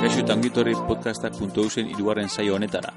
Kaixo 0.00 0.22
eta 0.22 0.32
ongitorri 0.32 0.72
podcastak.eusen 0.88 1.90
irugarren 1.92 2.28
saio 2.32 2.54
honetara. 2.56 2.88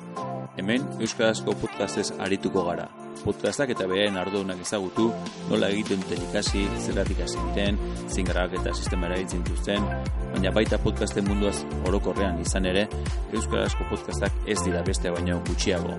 Hemen, 0.55 0.85
Euskarazko 1.03 1.51
podcastez 1.59 2.13
arituko 2.23 2.61
gara. 2.63 2.85
Podcastak 3.25 3.73
eta 3.73 3.87
behaen 3.91 4.15
ardunak 4.21 4.61
ezagutu, 4.63 5.09
nola 5.49 5.67
egiten 5.73 5.99
duten 5.99 6.21
ikasi, 6.29 6.63
zerratik 6.85 7.19
asinten, 7.25 7.79
zingarrak 8.07 8.55
eta 8.61 8.71
sistemara 8.71 9.17
itzen 9.19 9.43
duzten, 9.49 9.83
baina 10.31 10.53
baita 10.55 10.79
podcasten 10.79 11.27
munduaz 11.27 11.57
orokorrean 11.89 12.39
izan 12.39 12.71
ere, 12.71 12.85
Euskarazko 13.33 13.89
podcastak 13.91 14.39
ez 14.47 14.61
dira 14.63 14.83
beste 14.87 15.11
baino 15.11 15.41
gutxiago. 15.49 15.97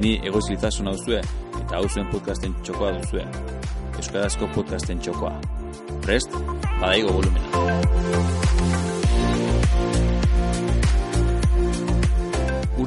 Ni 0.00 0.14
egoziltasuna 0.30 0.96
duzue 0.96 1.20
eta 1.60 1.76
hau 1.76 1.84
zuen 1.88 2.08
podcasten 2.14 2.56
txokoa 2.62 2.94
duzue. 2.96 3.26
Euskarazko 3.98 4.48
podcasten 4.56 5.04
txokoa. 5.04 5.36
Prest, 6.00 6.32
badaigo 6.80 7.12
volumena. 7.20 8.49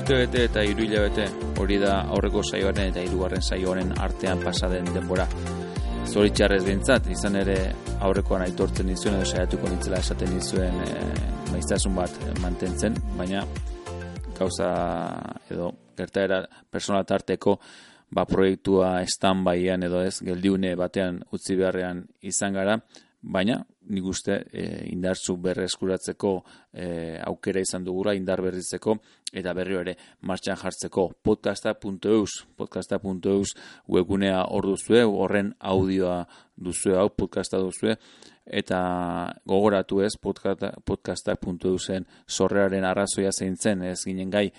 Urte 0.03 0.17
bete 0.19 0.41
eta 0.49 0.59
hiru 0.67 0.83
hilabete 0.83 1.25
hori 1.63 1.77
da 1.79 1.93
aurreko 2.11 2.41
saioaren 2.43 2.89
eta 2.89 2.99
hirugarren 3.05 3.39
saioaren 3.39 3.93
artean 4.03 4.41
pasaden 4.43 4.89
denbora. 4.91 5.23
Zoritxarrez 6.11 6.59
bintzat, 6.65 7.07
izan 7.13 7.37
ere 7.39 7.55
aurrekoan 8.03 8.43
aitortzen 8.43 8.91
dizuen 8.91 9.15
edo 9.15 9.29
saiatuko 9.29 9.71
nintzela 9.71 10.01
esaten 10.03 10.33
dizuen 10.35 10.81
e, 10.83 11.05
maiztasun 11.53 11.95
bat 11.95 12.19
mantentzen, 12.43 12.99
baina 13.15 13.45
gauza 14.35 14.73
edo 15.47 15.71
gertaera 15.95 16.41
personal 16.67 17.07
tarteko 17.07 17.55
ba 18.11 18.27
proiektua 18.27 18.97
standbyean 19.07 19.87
edo 19.87 20.03
ez 20.03 20.17
geldiune 20.19 20.75
batean 20.75 21.23
utzi 21.31 21.55
beharrean 21.55 22.03
izan 22.33 22.59
gara, 22.59 22.75
baina 23.21 23.61
nik 23.89 24.05
uste 24.05 24.37
e, 24.51 24.63
indartzu 24.91 25.35
berreskuratzeko 25.43 26.33
e, 26.73 27.19
aukera 27.25 27.61
izan 27.63 27.83
dugula 27.83 28.13
indar 28.15 28.41
berritzeko 28.41 28.97
eta 29.33 29.53
berrio 29.53 29.81
ere 29.81 29.95
martxan 30.21 30.57
jartzeko. 30.61 31.09
Podcasta.eus 31.23 32.31
podcasta.eus 32.57 33.55
webgunea 33.87 34.43
hor 34.45 34.69
duzue 34.73 35.03
horren 35.03 35.53
audioa 35.59 36.27
duzue 36.55 36.95
hau 36.97 37.09
podcasta 37.09 37.57
duzue 37.57 37.97
eta 38.45 38.79
gogoratu 39.47 40.01
ez 40.03 40.13
podcasta.eusen 40.21 42.05
sorrearen 42.27 42.85
arrazoia 42.85 43.31
zeintzen 43.31 43.83
ez 43.87 43.99
ginen 44.05 44.29
gai 44.29 44.49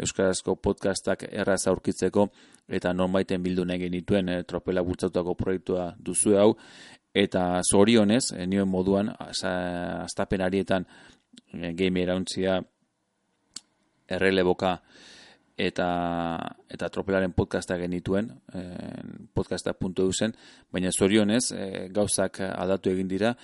Euskarazko 0.00 0.56
podcastak 0.56 1.26
erraz 1.30 1.66
aurkitzeko 1.68 2.26
eta 2.68 2.92
normaiten 2.94 3.42
bildu 3.42 3.66
nahi 3.68 3.84
genituen 3.84 4.28
e, 4.28 4.42
tropela 4.48 4.82
bultzatutako 4.86 5.34
proiektua 5.34 5.90
duzu 5.98 6.36
hau. 6.38 6.50
Eta 7.14 7.60
zorionez, 7.66 8.30
e, 8.36 8.46
nioen 8.46 8.70
moduan, 8.70 9.10
astapen 9.20 10.44
arietan 10.46 10.86
e, 11.52 11.72
game 11.74 12.02
erauntzia 12.02 12.60
erreleboka 14.10 14.78
eta 15.60 15.88
eta 16.72 16.88
tropelaren 16.88 17.34
podcasta 17.36 17.76
genituen 17.76 18.30
e, 18.54 18.62
podcasta.eu 19.34 20.12
zen, 20.12 20.32
baina 20.72 20.92
zorionez 20.96 21.50
e, 21.52 21.66
gauzak 21.92 22.40
aldatu 22.48 22.94
egin 22.94 23.10
dira 23.10 23.34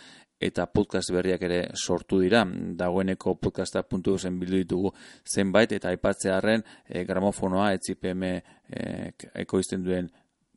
eta 0.40 0.66
podcast 0.66 1.10
berriak 1.12 1.42
ere 1.48 1.60
sortu 1.74 2.20
dira. 2.20 2.44
Dagoeneko 2.46 3.36
podcasta.eu 3.40 4.18
zen 4.18 4.38
bildu 4.40 4.60
ditugu 4.62 4.92
zenbait 5.24 5.72
eta 5.72 5.88
aipatzearen 5.88 6.62
e, 6.88 7.04
gramofonoa 7.04 7.72
etzipm 7.78 8.22
e, 8.28 8.36
ekoizten 9.34 9.84
duen 9.84 10.10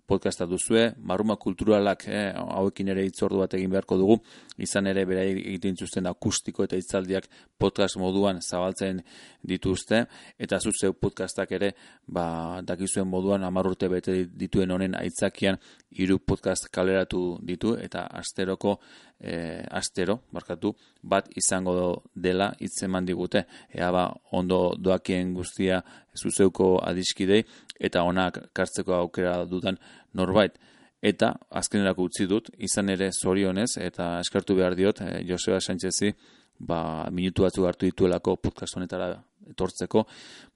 podcasta 0.10 0.48
duzue, 0.50 0.88
marruma 1.06 1.36
kulturalak 1.38 2.08
eh, 2.10 2.30
hauekin 2.34 2.90
ere 2.96 3.06
itzordu 3.06 3.44
bat 3.44 3.54
egin 3.54 3.70
beharko 3.76 4.00
dugu, 4.02 4.18
izan 4.66 4.90
ere 4.90 5.04
bera 5.10 5.22
egiten 5.30 5.78
zuzten 5.78 6.10
akustiko 6.10 6.66
eta 6.66 6.80
itzaldiak 6.82 7.30
podcast 7.62 8.00
moduan 8.02 8.42
zabaltzen 8.42 9.04
dituzte, 9.44 10.04
eta 10.40 10.60
zuzeu 10.60 10.94
podcastak 10.94 11.52
ere, 11.56 11.72
ba, 12.08 12.62
dakizuen 12.66 13.08
moduan 13.08 13.44
amarrurte 13.44 13.88
bete 13.90 14.16
dituen 14.36 14.72
honen 14.72 14.96
aitzakian, 15.00 15.58
hiru 15.92 16.20
podcast 16.20 16.70
kaleratu 16.74 17.40
ditu, 17.46 17.76
eta 17.80 18.06
asteroko, 18.20 18.78
eh, 19.20 19.64
astero, 19.72 20.20
barkatu, 20.32 20.74
bat 21.02 21.30
izango 21.36 22.04
dela 22.16 22.54
hitzeman 22.60 23.06
digute, 23.06 23.46
ea 23.74 23.92
ba, 23.92 24.10
ondo 24.32 24.76
doakien 24.78 25.34
guztia 25.34 25.84
zuzeuko 26.16 26.78
adiskidei, 26.84 27.44
eta 27.80 28.04
onak 28.04 28.50
kartzeko 28.54 28.94
aukera 28.94 29.46
dudan 29.46 29.80
norbait. 30.14 30.60
Eta 31.02 31.32
azkenerako 31.56 32.10
utzi 32.10 32.26
dut, 32.28 32.50
izan 32.58 32.90
ere 32.90 33.08
zorionez, 33.14 33.78
eta 33.80 34.18
eskartu 34.20 34.56
behar 34.56 34.76
diot, 34.76 35.00
e, 35.02 35.24
Joseba 35.24 35.62
Sánchezi, 35.64 36.12
ba, 36.60 37.08
minutu 37.12 37.48
batzu 37.48 37.66
hartu 37.66 37.88
dituelako 37.88 38.36
podcast 38.36 38.76
honetara 38.76 39.14
etortzeko, 39.50 40.06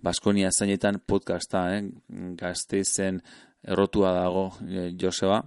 Baskonia 0.03 0.51
zainetan 0.51 1.01
podcasta, 1.05 1.65
eh, 1.75 1.83
gazte 2.39 2.83
errotua 3.63 4.11
dago 4.13 4.51
e, 4.67 4.91
Joseba, 4.99 5.43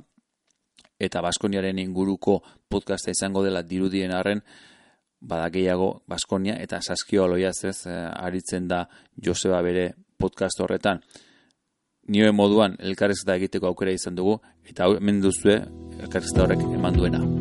eta 0.98 1.20
Baskoniaren 1.20 1.78
inguruko 1.78 2.40
podcasta 2.68 3.12
izango 3.12 3.44
dela 3.44 3.62
dirudien 3.62 4.12
arren, 4.12 4.42
bada 5.20 5.48
gehiago 5.50 6.02
Baskonia, 6.08 6.56
eta 6.62 6.80
saskio 6.80 7.24
aloiaz 7.24 7.58
ez, 7.64 7.86
e, 7.86 7.94
aritzen 7.94 8.68
da 8.68 8.86
Joseba 9.22 9.62
bere 9.62 9.92
podcast 10.16 10.60
horretan. 10.60 11.02
Nioen 12.08 12.36
moduan 12.38 12.76
elkarrezketa 12.78 13.34
egiteko 13.34 13.66
aukera 13.72 13.92
izan 13.92 14.14
dugu, 14.14 14.38
eta 14.64 14.86
hemen 14.94 15.20
duzue 15.20 15.58
elkarrezketa 15.98 16.46
horrek 16.46 16.62
eman 16.70 16.96
duena. 16.96 17.35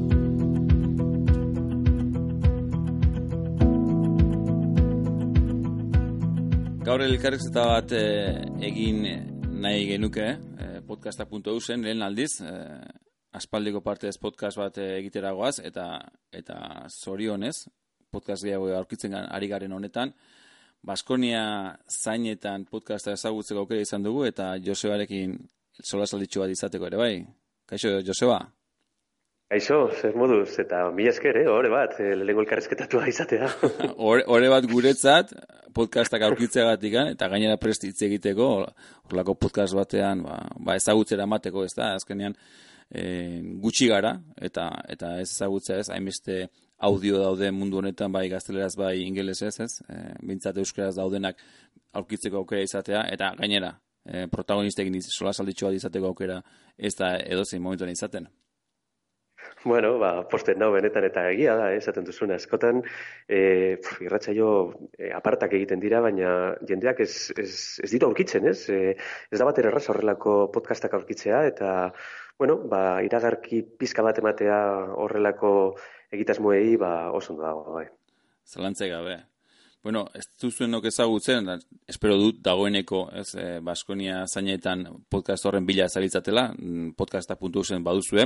Gaur 6.85 7.01
elkarrezketa 7.01 7.63
bat 7.65 7.93
eh, 7.97 8.43
egin 8.67 8.99
nahi 9.57 9.87
genuke, 9.89 10.25
eh, 10.61 10.81
podcasta.eu 10.85 11.55
zen, 11.57 11.81
lehen 11.81 12.05
aldiz, 12.05 12.35
eh, 12.45 12.83
aspaldiko 13.33 13.81
parte 13.81 14.05
ez 14.11 14.19
podcast 14.21 14.59
bat 14.61 14.77
eh, 14.77 14.91
egiteragoaz, 14.99 15.55
eta 15.65 15.87
eta 16.29 16.57
zorionez, 16.93 17.55
podcast 18.13 18.45
gehiago 18.45 18.69
aurkitzen 18.77 19.17
ari 19.17 19.49
garen 19.49 19.73
honetan, 19.73 20.13
Baskonia 20.85 21.41
zainetan 21.89 22.67
podcasta 22.69 23.17
ezagutzeko 23.17 23.63
aukera 23.63 23.81
izan 23.81 24.05
dugu 24.05 24.27
eta 24.29 24.51
Josebarekin 24.61 25.33
sola 25.81 26.05
salditxu 26.05 26.45
bat 26.45 26.53
izateko 26.53 26.85
ere 26.91 27.01
bai. 27.01 27.13
Kaixo, 27.65 27.97
Joseba? 28.05 28.43
Kaixo, 29.45 29.91
zer 29.93 30.15
moduz, 30.17 30.57
eta 30.57 30.79
mila 30.89 31.11
esker, 31.13 31.37
eh? 31.43 31.45
Hore 31.45 31.69
bat, 31.69 31.91
eh, 32.01 32.15
lehenko 32.17 32.41
elkarrezketatua 32.41 33.05
izatea. 33.13 33.49
Hore 34.33 34.49
bat 34.49 34.65
guretzat, 34.71 35.35
podcastak 35.75 36.23
aurkitzeagatik 36.25 36.95
eta 37.11 37.27
gainera 37.29 37.59
prest 37.61 37.83
hitz 37.85 37.99
egiteko, 38.07 38.47
horlako 39.05 39.35
podcast 39.37 39.77
batean, 39.77 40.23
ba, 40.25 40.39
ba 40.57 40.77
ezagutzera 40.79 41.27
mateko, 41.29 41.65
ez 41.67 41.75
da, 41.77 41.91
azkenean, 41.99 42.33
e, 42.89 43.03
gutxi 43.61 43.89
gara, 43.91 44.15
eta 44.41 44.69
eta 44.89 45.11
ez 45.21 45.29
ezagutzea 45.29 45.77
ez, 45.83 45.89
hainbeste 45.93 46.47
audio 46.89 47.19
daude 47.21 47.51
mundu 47.53 47.79
honetan 47.83 48.11
bai 48.11 48.27
gazteleraz 48.31 48.73
bai 48.79 48.95
ingelesez, 49.03 49.59
ez? 49.61 49.73
E, 49.85 49.99
bintzat 50.25 50.57
euskaraz 50.63 50.95
daudenak 50.97 51.37
aurkitzeko 51.93 52.41
aukera 52.41 52.65
izatea 52.65 53.05
eta 53.13 53.29
gainera 53.37 53.75
e, 54.05 54.25
protagonistekin 54.31 54.97
sola 55.05 55.33
salditxoa 55.33 55.75
izateko 55.77 56.11
aukera 56.11 56.41
ez 56.77 56.95
da 56.97 57.13
edozein 57.19 57.63
momentuan 57.63 57.93
izaten. 57.93 58.27
Bueno, 59.63 59.95
ba, 59.99 60.11
posten 60.29 60.59
dago 60.61 60.75
benetan 60.75 61.07
eta 61.07 61.25
egia 61.31 61.55
da, 61.59 61.71
eh, 61.73 61.79
esaten 61.81 62.05
duzuna, 62.05 62.37
eskotan, 62.41 62.83
e, 63.27 63.39
irratxa 64.05 64.35
jo, 64.37 64.49
e, 64.97 65.11
apartak 65.15 65.55
egiten 65.57 65.81
dira, 65.81 66.01
baina 66.05 66.29
jendeak 66.69 67.01
ez, 67.05 67.31
ez, 67.37 67.51
ez 67.83 67.91
dira 67.91 68.07
aurkitzen, 68.09 68.47
ez? 68.51 68.69
E, 68.69 68.95
ez 69.31 69.39
da 69.41 69.47
bat 69.49 69.59
erraz 69.63 69.87
horrelako 69.89 70.37
podcastak 70.53 70.93
aurkitzea, 70.93 71.45
eta, 71.49 71.71
bueno, 72.37 72.57
ba, 72.71 73.01
iragarki 73.05 73.63
pizka 73.79 74.03
bat 74.05 74.19
ematea 74.21 74.57
horrelako 75.01 75.51
egitasmoei 76.15 76.75
ba 76.81 77.11
oso 77.11 77.35
dago 77.39 77.79
bai. 77.79 77.87
Zalantzai 78.45 78.89
gabe. 78.91 79.17
Bueno, 79.85 80.07
ez 80.17 80.23
duzuen 80.41 80.71
nok 80.73 80.87
ezagutzen, 80.89 81.45
espero 81.85 82.15
dut 82.17 82.39
dagoeneko, 82.41 83.03
ez, 83.19 83.27
e, 83.37 83.43
Baskonia 83.61 84.23
zainetan 84.25 84.81
podcast 85.13 85.45
horren 85.45 85.67
bila 85.67 85.85
zalitzatela, 85.85 86.47
mm, 86.57 86.95
podcasta.usen 86.97 87.85
baduzue, 87.85 88.25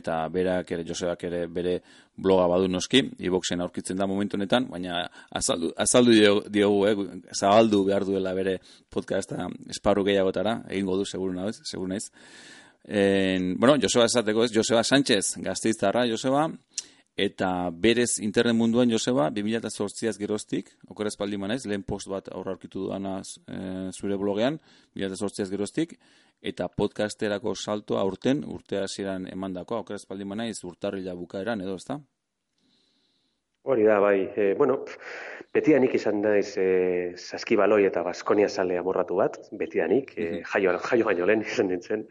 eta 0.00 0.16
berak 0.34 0.72
ere, 0.74 0.82
Josebak 0.88 1.22
ere 1.28 1.44
bere 1.46 1.76
bloga 2.16 2.48
badu 2.50 2.66
noski, 2.66 3.04
iboxen 3.22 3.62
aurkitzen 3.62 4.02
da 4.02 4.10
momentu 4.10 4.34
honetan, 4.34 4.66
baina 4.66 5.04
azaldu, 5.30 5.70
azaldu 5.76 6.42
diogu, 6.50 6.82
eh, 6.88 7.22
zabaldu 7.38 7.84
behar 7.86 8.04
duela 8.04 8.34
bere 8.34 8.58
podcasta 8.90 9.46
esparru 9.70 10.02
gehiagotara, 10.10 10.64
egingo 10.68 10.96
du, 10.96 11.04
seguru 11.04 11.38
naiz, 11.38 11.60
seguru 11.62 11.94
naiz. 11.94 12.10
En, 12.82 13.54
bueno, 13.60 13.78
Joseba 13.80 14.06
esateko 14.06 14.42
ez, 14.42 14.50
Joseba 14.54 14.82
Sánchez, 14.82 15.36
gazteiztarra, 15.36 16.08
Joseba, 16.10 16.48
Eta 17.16 17.70
berez 17.72 18.18
internet 18.20 18.52
munduan 18.52 18.90
Joseba, 18.92 19.30
2008az 19.32 20.18
geroztik, 20.20 20.66
okera 20.92 21.08
espaldi 21.08 21.38
manaiz, 21.40 21.62
lehen 21.64 21.80
post 21.82 22.10
bat 22.12 22.28
aurra 22.28 22.52
aurkitu 22.52 22.82
duan 22.84 23.08
e, 23.08 23.60
zure 23.96 24.18
blogean, 24.20 24.58
2008az 25.00 25.48
geroztik, 25.48 25.94
eta 26.42 26.68
podcasterako 26.68 27.54
salto 27.56 27.96
aurten, 27.96 28.44
urte 28.44 28.82
hasieran 28.82 29.24
emandako, 29.32 29.80
okera 29.80 29.96
espaldi 29.96 30.28
manaiz, 30.28 30.58
urtarrila 30.68 31.16
bukaeran, 31.16 31.64
edo, 31.64 31.78
ezta? 31.80 31.98
Hori 33.64 33.88
da, 33.88 33.96
bai. 33.98 34.28
E, 34.36 34.52
bueno, 34.60 34.82
betianik 35.56 35.96
izan 35.96 36.20
naiz 36.20 36.52
e, 36.60 36.68
saskibaloi 37.16 37.86
eta 37.88 38.04
baskonia 38.04 38.52
sale 38.52 38.76
amorratu 38.76 39.16
bat, 39.24 39.40
betianik, 39.56 40.12
e, 40.20 40.44
jaio, 40.52 40.76
jaio 40.84 41.08
baino 41.08 41.32
lehen 41.32 41.48
izan 41.48 41.72
nintzen. 41.72 42.06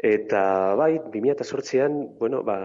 Eta 0.00 0.42
bai, 0.80 0.94
2008an, 1.12 2.00
bueno, 2.18 2.40
ba, 2.48 2.56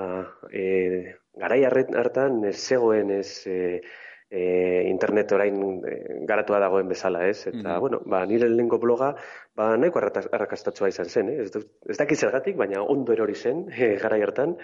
e, 0.47 1.17
garai 1.39 1.63
hartan 1.65 2.43
ez 2.45 2.57
zegoen 2.57 3.11
ez 3.19 3.47
e, 3.47 3.81
e, 4.29 4.41
internet 4.89 5.31
orain 5.31 5.57
e, 5.87 5.95
garatua 6.27 6.59
dagoen 6.63 6.89
bezala, 6.91 7.25
ez? 7.27 7.47
Eta, 7.47 7.77
mm 7.77 7.79
bueno, 7.79 8.01
ba, 8.05 8.25
nire 8.25 8.49
lehenko 8.49 8.79
bloga, 8.83 9.13
ba, 9.55 9.71
nahiko 9.77 10.01
arrakastatzua 10.01 10.91
izan 10.91 11.09
zen, 11.09 11.31
eh? 11.31 11.41
ez, 11.45 11.63
ez 11.89 11.97
dakit 11.97 12.19
zergatik, 12.19 12.57
baina 12.59 12.83
ondo 12.83 13.13
erori 13.13 13.35
zen 13.35 13.67
e, 13.77 13.95
garai 14.01 14.21
hartan, 14.25 14.57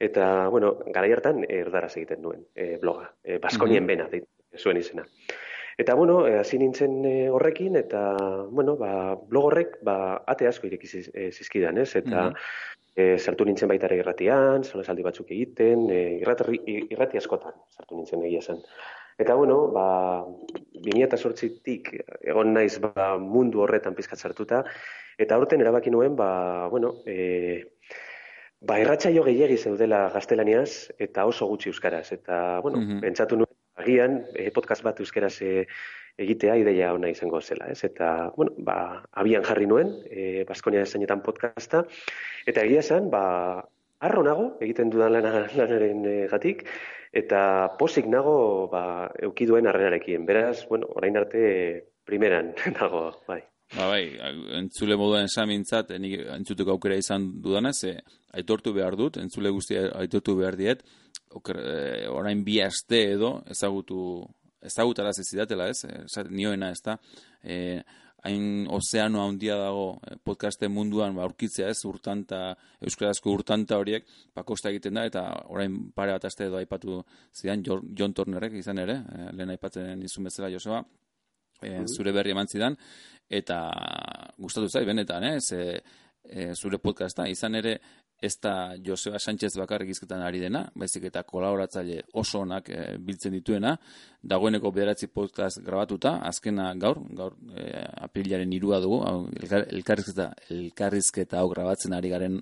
eta, 0.00 0.48
bueno, 0.50 0.76
gara 0.94 1.10
hartan 1.12 1.44
erdaraz 1.48 1.94
egiten 1.96 2.22
duen 2.22 2.44
e, 2.54 2.76
bloga, 2.82 3.12
e, 3.22 3.38
Baskonien 3.38 3.84
mm 3.84 3.88
-hmm. 3.88 4.10
bena, 4.10 4.58
zuen 4.58 4.76
izena. 4.76 5.06
Eta, 5.82 5.94
bueno, 5.98 6.28
e, 6.28 6.36
hasi 6.38 6.60
nintzen 6.60 7.00
e, 7.04 7.14
horrekin, 7.34 7.74
eta, 7.80 8.02
bueno, 8.54 8.76
ba, 8.78 9.16
blog 9.30 9.48
horrek, 9.48 9.78
ba, 9.82 9.96
ate 10.30 10.46
asko 10.46 10.68
ireki 10.68 10.90
zizkidan, 11.32 11.80
ez? 11.82 11.96
Eta, 11.98 12.28
mm 12.28 12.36
-hmm. 12.36 13.18
sartu 13.18 13.44
nintzen 13.48 13.70
baita 13.70 13.88
ere 13.88 13.96
irratian, 13.98 14.62
saldi 14.62 15.02
batzuk 15.02 15.30
egiten, 15.34 15.88
e, 15.90 16.00
irrati, 16.20 16.60
irrati 16.94 17.18
askotan 17.18 17.56
sartu 17.74 17.96
nintzen 17.96 18.22
egia 18.28 18.42
zen. 18.42 18.60
Eta, 19.18 19.34
bueno, 19.34 19.56
ba, 19.74 19.86
2008-tik 20.86 21.90
egon 22.20 22.52
naiz 22.54 22.78
ba, 22.78 23.16
mundu 23.18 23.64
horretan 23.64 23.94
pizkat 23.98 24.18
sartuta, 24.18 24.62
eta 25.18 25.38
horten 25.38 25.60
erabaki 25.60 25.90
nuen, 25.90 26.14
ba, 26.16 26.68
bueno, 26.68 26.94
e, 27.06 27.64
Ba, 28.62 28.76
irratsaio 28.78 29.24
gehiegi 29.26 29.56
zeudela 29.58 30.04
gaztelaniaz 30.14 30.92
eta 31.06 31.24
oso 31.26 31.48
gutxi 31.50 31.72
euskaraz. 31.72 32.12
Eta, 32.12 32.60
bueno, 32.62 32.78
mm 32.78 33.00
pentsatu 33.02 33.36
nuen, 33.40 33.50
agian, 33.82 34.22
e, 34.34 34.48
podcast 34.54 34.86
bat 34.86 35.02
euskaraz 35.04 35.34
e, 35.42 35.66
egitea 36.20 36.56
ideia 36.60 36.92
ona 36.94 37.10
izango 37.12 37.40
zela, 37.40 37.68
ez? 37.72 37.82
Eta, 37.84 38.32
bueno, 38.36 38.54
ba, 38.58 39.02
abian 39.12 39.44
jarri 39.44 39.66
nuen, 39.66 39.94
e, 40.10 40.44
Baskonia 40.48 40.84
zainetan 40.86 41.22
podcasta, 41.24 41.84
eta 42.46 42.64
egia 42.64 42.82
zen, 42.82 43.08
ba, 43.12 43.22
arro 44.02 44.24
nago, 44.26 44.48
egiten 44.64 44.90
dudan 44.92 45.14
lanaren 45.16 46.04
e, 46.06 46.16
gatik, 46.32 46.66
eta 47.12 47.42
posik 47.78 48.08
nago, 48.10 48.68
ba, 48.72 48.84
eukiduen 49.22 49.68
arrenarekin. 49.68 50.26
Beraz, 50.28 50.66
bueno, 50.68 50.88
orain 50.96 51.16
arte, 51.16 51.42
primeran 52.04 52.54
nago, 52.78 53.08
bai. 53.28 53.42
Ba 53.72 53.86
bai, 53.88 54.18
entzule 54.58 54.98
moduan 55.00 55.24
esamintzat, 55.24 55.94
nik 56.02 56.26
entzutuko 56.34 56.74
aukera 56.74 56.98
izan 57.00 57.30
dudanez, 57.40 57.78
e, 57.88 57.94
aitortu 58.36 58.74
behar 58.76 58.98
dut, 59.00 59.16
entzule 59.22 59.52
guztia 59.54 59.86
aitortu 59.96 60.34
behar 60.36 60.58
diet, 60.60 60.82
oker, 61.38 61.58
e, 61.58 62.06
orain 62.10 62.44
bi 62.44 62.60
aste 62.62 63.02
edo 63.14 63.34
ezagutu, 63.50 63.98
ezagutara 64.62 65.12
zidatela 65.16 65.68
ez, 65.72 65.84
e, 65.84 66.24
nioena 66.30 66.70
ez 66.70 66.80
da, 66.84 66.96
e, 67.42 67.82
hain 68.22 68.66
ozeano 68.70 69.24
handia 69.26 69.56
dago 69.58 69.86
e, 70.06 70.16
podcasten 70.22 70.70
munduan 70.72 71.16
ba, 71.16 71.26
urkitzea 71.26 71.70
ez, 71.72 71.80
urtanta, 71.88 72.42
euskarazko 72.80 73.32
urtanta 73.34 73.78
horiek, 73.82 74.06
pakosta 74.34 74.70
egiten 74.70 74.98
da, 74.98 75.06
eta 75.10 75.24
orain 75.50 75.78
pare 75.94 76.14
bat 76.14 76.28
aste 76.30 76.46
edo 76.46 76.60
aipatu 76.60 77.00
zidan, 77.34 77.64
John 77.66 78.14
Turnerrek 78.14 78.54
izan 78.60 78.82
ere, 78.82 79.00
e, 79.02 79.30
lehen 79.32 79.54
aipatzen 79.56 80.04
izun 80.06 80.30
bezala 80.30 80.52
Joseba, 80.54 80.84
e, 81.62 81.82
zure 81.88 82.14
berri 82.14 82.34
eman 82.34 82.50
zidan, 82.50 82.78
eta 83.30 83.58
gustatu 84.38 84.70
zai, 84.70 84.84
benetan, 84.86 85.26
eh? 85.26 85.36
Ze, 85.40 85.82
e, 86.22 86.52
zure 86.54 86.78
podcasta, 86.78 87.26
izan 87.30 87.58
ere, 87.58 87.78
ez 88.22 88.36
da 88.40 88.54
Joseba 88.86 89.18
Sánchez 89.18 89.52
bakarrik 89.58 89.90
izketan 89.90 90.22
ari 90.22 90.40
dena, 90.40 90.62
baizik 90.78 91.08
eta 91.10 91.24
kolaboratzaile 91.26 92.02
oso 92.22 92.42
onak 92.46 92.68
e, 92.70 92.82
biltzen 93.02 93.34
dituena, 93.34 93.74
dagoeneko 94.22 94.70
bederatzi 94.70 95.08
podcast 95.10 95.58
grabatuta, 95.66 96.14
azkena 96.30 96.68
gaur, 96.78 97.00
gaur 97.18 97.34
e, 97.50 97.66
aprilaren 98.06 98.52
irua 98.54 98.78
dugu, 98.84 99.00
elkar, 99.42 99.66
elkarrizketa, 99.74 100.28
elkarrizketa 100.54 101.40
hau 101.42 101.48
grabatzen 101.50 101.96
ari 101.98 102.12
garen 102.14 102.38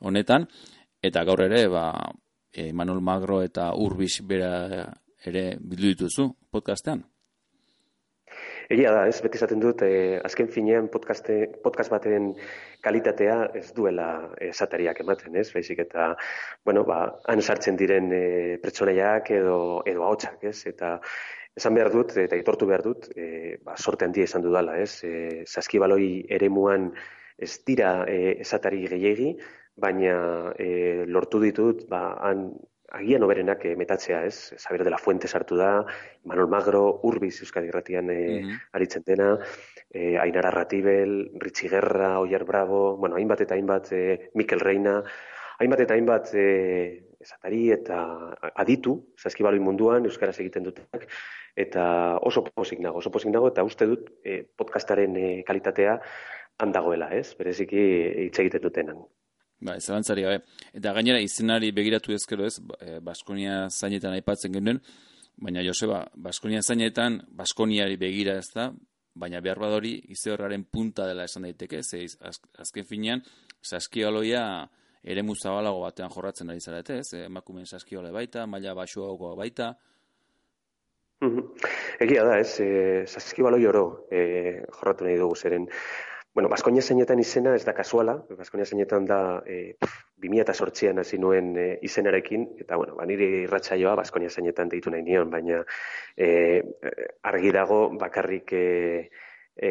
honetan, 0.00 0.46
eta 1.02 1.24
gaur 1.26 1.42
ere, 1.48 1.66
ba, 1.68 1.88
e, 2.54 2.70
Manuel 2.72 3.02
Magro 3.02 3.42
eta 3.42 3.72
Urbis 3.74 4.20
bera 4.22 4.54
ere 5.26 5.48
bildu 5.58 5.90
dituzu 5.94 6.30
podcastean. 6.52 7.02
Egia 8.72 8.94
da, 8.94 9.04
ez, 9.10 9.18
beti 9.20 9.38
zaten 9.38 9.60
dut, 9.60 9.82
eh, 9.84 10.20
azken 10.24 10.48
finean 10.52 10.88
podcaste, 10.92 11.34
podcast 11.64 11.92
baten 11.92 12.32
kalitatea 12.84 13.38
ez 13.58 13.70
duela 13.76 14.08
esatariak 14.44 15.00
ematen, 15.04 15.36
ez, 15.40 15.48
baizik 15.54 15.80
eta, 15.86 16.12
bueno, 16.64 16.84
ba, 16.88 16.98
han 17.30 17.42
sartzen 17.42 17.78
diren 17.80 18.12
e, 18.12 18.24
pertsonaiak 18.62 19.30
edo, 19.38 19.56
edo 19.88 20.04
haotxak, 20.06 20.44
ez, 20.52 20.60
eta 20.70 20.98
esan 21.56 21.74
behar 21.78 21.90
dut, 21.94 22.16
eta 22.20 22.38
itortu 22.38 22.68
behar 22.70 22.84
dut, 22.84 23.08
e, 23.16 23.56
ba, 23.64 23.78
sorte 23.78 24.06
handia 24.06 24.28
izan 24.28 24.44
dudala, 24.44 24.76
ez, 24.82 25.00
e, 25.06 25.42
saskibaloi 25.46 26.26
ere 26.38 26.50
muan 26.50 26.90
ez 27.38 27.56
dira 27.66 28.04
e, 28.10 28.36
esatari 28.44 28.84
gehiegi, 28.90 29.34
baina 29.80 30.52
e, 30.60 30.68
lortu 31.10 31.40
ditut, 31.42 31.86
ba, 31.90 32.06
han 32.22 32.48
agian 32.94 33.24
oberenak 33.26 33.64
e, 33.66 33.74
metatzea, 33.78 34.22
ez? 34.28 34.54
Saber 34.56 34.84
de 34.84 34.90
la 34.90 34.98
Fuente 34.98 35.28
sartu 35.28 35.56
da, 35.58 35.84
Manuel 36.24 36.48
Magro, 36.48 36.84
Urbiz 37.02 37.40
Euskadi 37.42 37.70
Irratian 37.72 38.10
e, 38.10 38.20
aritzen 38.72 39.02
dena, 39.06 39.32
e, 39.94 40.18
Ainara 40.18 40.50
Ratibel, 40.50 41.30
Ritsi 41.40 41.68
Guerra, 41.68 42.18
Oier 42.20 42.44
Bravo, 42.44 42.96
bueno, 42.96 43.16
hainbat 43.16 43.46
eta 43.46 43.54
hainbat 43.54 43.92
e, 43.92 44.30
Mikel 44.34 44.60
Reina, 44.60 44.98
hainbat 45.62 45.84
eta 45.86 45.94
hainbat 45.94 46.34
e, 46.34 46.46
esatari 47.24 47.70
eta 47.72 48.02
aditu, 48.60 48.98
zaskibaloi 49.16 49.62
munduan, 49.62 50.04
Euskaraz 50.10 50.36
egiten 50.42 50.66
dutenak, 50.66 51.06
eta 51.56 51.84
oso 52.26 52.42
posik 52.50 52.82
nago, 52.82 53.00
oso 53.00 53.12
posik 53.14 53.32
nago, 53.32 53.48
eta 53.54 53.64
uste 53.64 53.88
dut 53.88 54.10
e, 54.26 54.42
podcastaren 54.58 55.16
e, 55.16 55.28
kalitatea 55.46 55.96
handagoela, 56.60 57.08
ez? 57.14 57.32
Bereziki 57.38 57.84
hitz 58.26 58.38
egiten 58.42 58.62
dutenan. 58.62 59.04
Ba, 59.64 59.76
ez 59.78 59.86
gabe. 59.88 60.42
Eta 60.74 60.92
gainera 60.92 61.20
izenari 61.22 61.70
begiratu 61.72 62.12
ezkero 62.12 62.44
ez, 62.44 62.58
e, 62.80 62.98
Baskonia 63.00 63.68
zainetan 63.70 64.12
aipatzen 64.12 64.52
genuen, 64.52 64.82
baina 65.40 65.62
Joseba, 65.64 66.04
Baskonia 66.14 66.60
zainetan, 66.62 67.22
Baskoniari 67.30 67.96
begira 67.96 68.36
ez 68.38 68.50
da, 68.54 68.72
baina 69.14 69.40
behar 69.40 69.60
badori 69.62 69.94
izorraren 70.10 70.64
punta 70.64 71.06
dela 71.06 71.24
esan 71.28 71.46
daiteke, 71.46 71.82
ze 71.82 72.04
azken 72.58 72.86
finean, 72.88 73.22
saskioloia 73.62 74.44
ere 75.04 75.22
muzabalago 75.22 75.82
batean 75.84 76.10
jorratzen 76.10 76.50
ari 76.50 76.60
zarete, 76.60 76.98
ez, 77.02 77.24
emakumen 77.26 77.66
saskiole 77.66 78.10
baita, 78.12 78.46
maila 78.46 78.74
basuagoa 78.74 79.34
baita. 79.36 79.74
Egia 82.04 82.24
da, 82.26 82.38
ez, 82.40 82.58
e, 82.60 83.04
saskibaloi 83.06 83.64
oro 83.68 83.84
e, 84.10 84.24
jorratu 84.64 85.06
nahi 85.06 85.20
dugu 85.20 85.36
zeren, 85.36 85.68
Bueno, 86.34 86.48
Baskonia 86.50 86.82
zeinetan 86.82 87.20
izena 87.22 87.52
ez 87.54 87.62
da 87.62 87.72
kasuala, 87.78 88.16
Baskonia 88.34 88.64
zeinetan 88.66 89.04
da 89.06 89.18
e, 89.46 89.76
2008an 90.24 90.98
hasi 90.98 91.20
nuen 91.22 91.52
e, 91.54 91.66
izenarekin, 91.86 92.48
eta 92.64 92.74
bueno, 92.80 92.96
ba, 92.98 93.06
niri 93.06 93.28
irratsaioa 93.44 93.92
Baskonia 94.00 94.32
zeinetan 94.32 94.72
deitu 94.72 94.90
nahi 94.90 95.04
nion, 95.06 95.30
baina 95.30 95.60
e, 96.18 96.30
argi 97.30 97.54
dago 97.54 97.78
bakarrik 98.00 98.50
e, 98.50 98.64
e, 99.54 99.70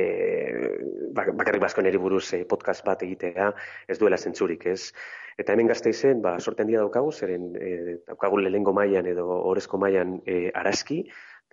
bakarrik 1.12 1.60
Baskoniari 1.66 2.00
buruz 2.00 2.30
e, 2.38 2.46
podcast 2.48 2.88
bat 2.88 3.04
egitea 3.04 3.50
ez 3.92 4.00
duela 4.00 4.18
zentzurik, 4.18 4.64
ez? 4.72 4.94
Eta 5.36 5.52
hemen 5.52 5.68
gazte 5.68 5.92
izen, 5.92 6.22
ba, 6.24 6.38
sorten 6.40 6.72
dia 6.72 6.80
daukagu, 6.80 7.12
zeren 7.12 7.52
e, 7.60 8.00
daukagu 8.08 8.40
lehengo 8.40 8.72
mailan 8.72 9.12
edo 9.12 9.28
orezko 9.52 9.82
mailan 9.84 10.22
e, 10.24 10.46
araski, 10.56 11.04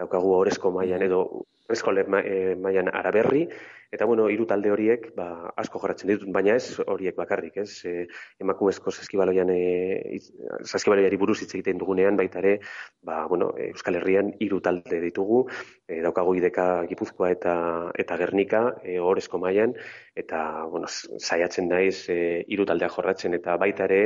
daukagu 0.00 0.32
orezko 0.40 0.72
mailan 0.74 1.04
edo 1.06 1.20
orezko 1.68 1.94
e, 1.94 2.56
mailan 2.58 2.90
araberri, 2.92 3.46
Eta 3.90 4.06
bueno, 4.06 4.28
hiru 4.30 4.44
talde 4.46 4.70
horiek 4.70 5.08
ba, 5.16 5.24
asko 5.58 5.80
jorratzen 5.82 6.12
ditut, 6.12 6.28
baina 6.34 6.54
ez 6.54 6.78
horiek 6.92 7.16
bakarrik, 7.18 7.56
ez? 7.58 7.82
E, 7.90 8.04
emakumezko 8.44 8.92
saskibaloian 8.94 9.50
e, 9.50 10.20
saskibaloiari 10.62 11.18
buruz 11.18 11.40
hitz 11.40 11.50
egiten 11.56 11.80
dugunean 11.80 12.18
baita 12.20 12.38
ere, 12.38 12.52
ba, 13.02 13.24
bueno, 13.32 13.50
Euskal 13.66 13.98
Herrian 13.98 14.30
hiru 14.46 14.60
talde 14.62 15.00
ditugu, 15.02 15.40
e, 15.88 15.98
daukagu 16.06 16.36
ideka 16.38 16.68
Gipuzkoa 16.92 17.32
eta 17.34 17.54
eta 18.04 18.18
Gernika, 18.22 18.62
e, 18.84 19.00
orezko 19.02 19.42
mailan. 19.42 19.74
Eta 20.14 20.44
bueno, 20.70 20.86
saiatzen 21.18 21.66
naiz 21.74 22.04
e, 22.14 22.20
hiru 22.46 22.70
taldea 22.70 22.94
jorratzen. 22.94 23.34
Eta 23.42 23.58
baita 23.58 23.90
ere 23.90 24.02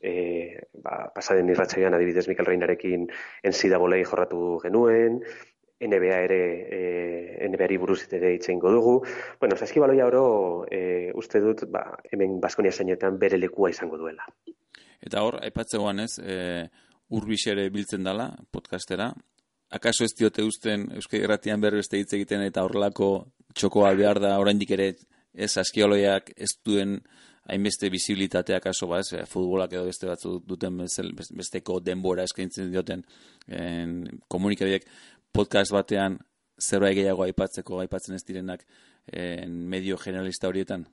E, 0.00 0.60
ba, 0.84 1.10
pasaden 1.14 1.48
irratxaian 1.48 1.94
adibidez 1.96 2.26
Mikel 2.28 2.46
Reinarekin 2.46 3.06
enzida 3.42 3.78
bolei 3.78 4.02
jorratu 4.04 4.58
genuen, 4.62 5.22
NBA 5.84 6.18
ere, 6.26 6.40
e, 6.70 7.48
NBA-ri 7.48 7.78
buruz 7.80 8.00
ere 8.12 8.34
itxengo 8.36 8.70
dugu. 8.72 8.94
Bueno, 9.40 9.56
saskibaloia 9.56 10.06
oro, 10.06 10.24
e, 10.70 11.10
uste 11.14 11.40
dut, 11.40 11.66
ba, 11.70 11.86
hemen 12.10 12.38
Baskonia 12.40 12.72
zainetan 12.72 13.18
bere 13.18 13.38
lekua 13.38 13.70
izango 13.70 13.98
duela. 14.00 14.26
Eta 15.04 15.22
hor, 15.24 15.40
aipatzegoan 15.44 16.00
ez, 16.04 16.18
e, 16.18 16.68
urbixere 17.14 17.68
biltzen 17.70 18.04
dela, 18.06 18.30
podcastera. 18.50 19.10
Akaso 19.74 20.06
ez 20.06 20.14
diote 20.16 20.44
usten 20.46 20.86
Euskal 20.94 21.24
Herratian 21.24 21.60
berbeste 21.60 21.98
hitz 21.98 22.12
egiten 22.14 22.44
eta 22.44 22.62
horrelako 22.64 23.10
txokoa 23.54 23.92
behar 23.98 24.20
da 24.22 24.36
oraindik 24.38 24.70
ere 24.76 24.92
ez 25.34 25.50
askioloiak 25.58 26.30
ez 26.36 26.52
duen 26.64 27.00
hainbeste 27.44 27.90
bizibilitatea 27.92 28.60
kaso 28.60 28.88
ba, 28.88 29.00
ez, 29.00 29.12
eh, 29.12 29.24
futbolak 29.28 29.72
edo 29.72 29.84
beste 29.88 30.08
batzu 30.08 30.38
duten 30.46 30.78
besteko 30.80 31.80
denbora 31.80 32.24
eskaintzen 32.24 32.70
dioten 32.72 33.04
en, 33.48 33.98
komunikabideak 34.28 34.86
podcast 35.32 35.72
batean 35.72 36.18
zerbait 36.60 36.96
gehiago 36.96 37.24
aipatzeko 37.24 37.80
aipatzen 37.82 38.14
ez 38.16 38.24
direnak 38.24 38.64
en, 39.12 39.58
medio 39.68 39.98
generalista 39.98 40.48
horietan? 40.48 40.86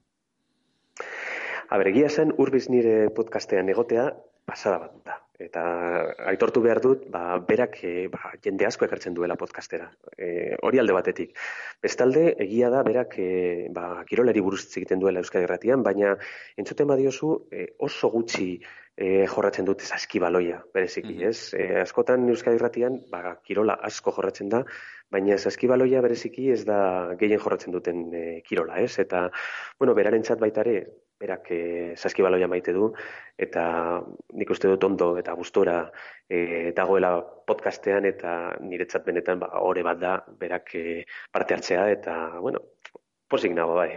Aberegia 1.72 2.10
zen, 2.10 2.34
urbiz 2.38 2.68
nire 2.70 3.10
podcastean 3.16 3.70
egotea, 3.72 4.10
pasada 4.52 4.80
bat 4.84 4.96
da. 5.08 5.18
Eta 5.42 5.62
aitortu 6.30 6.62
behar 6.62 6.82
dut, 6.84 7.08
ba, 7.14 7.22
berak 7.48 7.80
e, 7.88 7.94
ba, 8.14 8.34
jende 8.46 8.68
asko 8.68 8.86
ekartzen 8.86 9.16
duela 9.18 9.38
podcastera. 9.40 9.88
E, 10.14 10.28
hori 10.68 10.82
alde 10.82 10.94
batetik. 10.94 11.34
Bestalde, 11.82 12.28
egia 12.46 12.70
da, 12.74 12.84
berak 12.86 13.18
e, 13.24 13.32
ba, 13.74 13.88
kirolari 14.10 14.44
buruz 14.46 14.62
egiten 14.68 15.02
duela 15.02 15.24
Euskadi 15.24 15.48
Gratian, 15.48 15.82
baina 15.88 16.14
entzuten 16.62 16.90
badiozu 16.92 17.34
e, 17.50 17.66
oso 17.90 18.12
gutxi 18.14 18.50
e, 18.96 19.26
jorratzen 19.34 19.66
dut 19.66 19.82
saskibaloia, 19.88 20.62
bereziki, 20.76 21.16
mm 21.16 21.20
-hmm. 21.20 21.30
ez? 21.30 21.54
E, 21.58 21.82
askotan 21.88 22.28
Euskadi 22.30 22.62
Gratian, 22.62 23.02
ba, 23.10 23.38
kirola 23.42 23.80
asko 23.90 24.14
jorratzen 24.18 24.50
da, 24.50 24.66
baina 25.12 25.38
saskibaloia 25.38 26.02
bereziki 26.06 26.52
ez 26.52 26.64
da 26.66 27.16
gehien 27.20 27.40
jorratzen 27.40 27.74
duten 27.74 28.10
e, 28.14 28.26
kirola, 28.46 28.78
ez? 28.80 29.00
Eta, 29.00 29.30
bueno, 29.80 29.98
beraren 29.98 30.22
txat 30.22 30.40
baitare, 30.40 30.84
berak 31.22 31.52
e, 31.54 31.62
saskibaloia 31.96 32.50
maite 32.50 32.74
du, 32.76 32.90
eta 33.38 33.64
nik 34.38 34.52
uste 34.54 34.72
dut 34.72 34.84
ondo 34.88 35.12
eta 35.22 35.36
gustora 35.38 35.78
e, 36.28 36.72
dagoela 36.78 37.14
podcastean, 37.48 38.08
eta 38.10 38.58
niretzat 38.66 39.06
benetan 39.06 39.42
ba, 39.44 39.54
ore 39.62 39.86
bat 39.86 40.02
da 40.02 40.18
berak 40.42 40.76
e, 40.76 41.02
parte 41.32 41.58
hartzea, 41.58 41.88
eta, 41.94 42.18
bueno, 42.42 42.64
posik 43.32 43.56
nago 43.56 43.78
bai. 43.80 43.94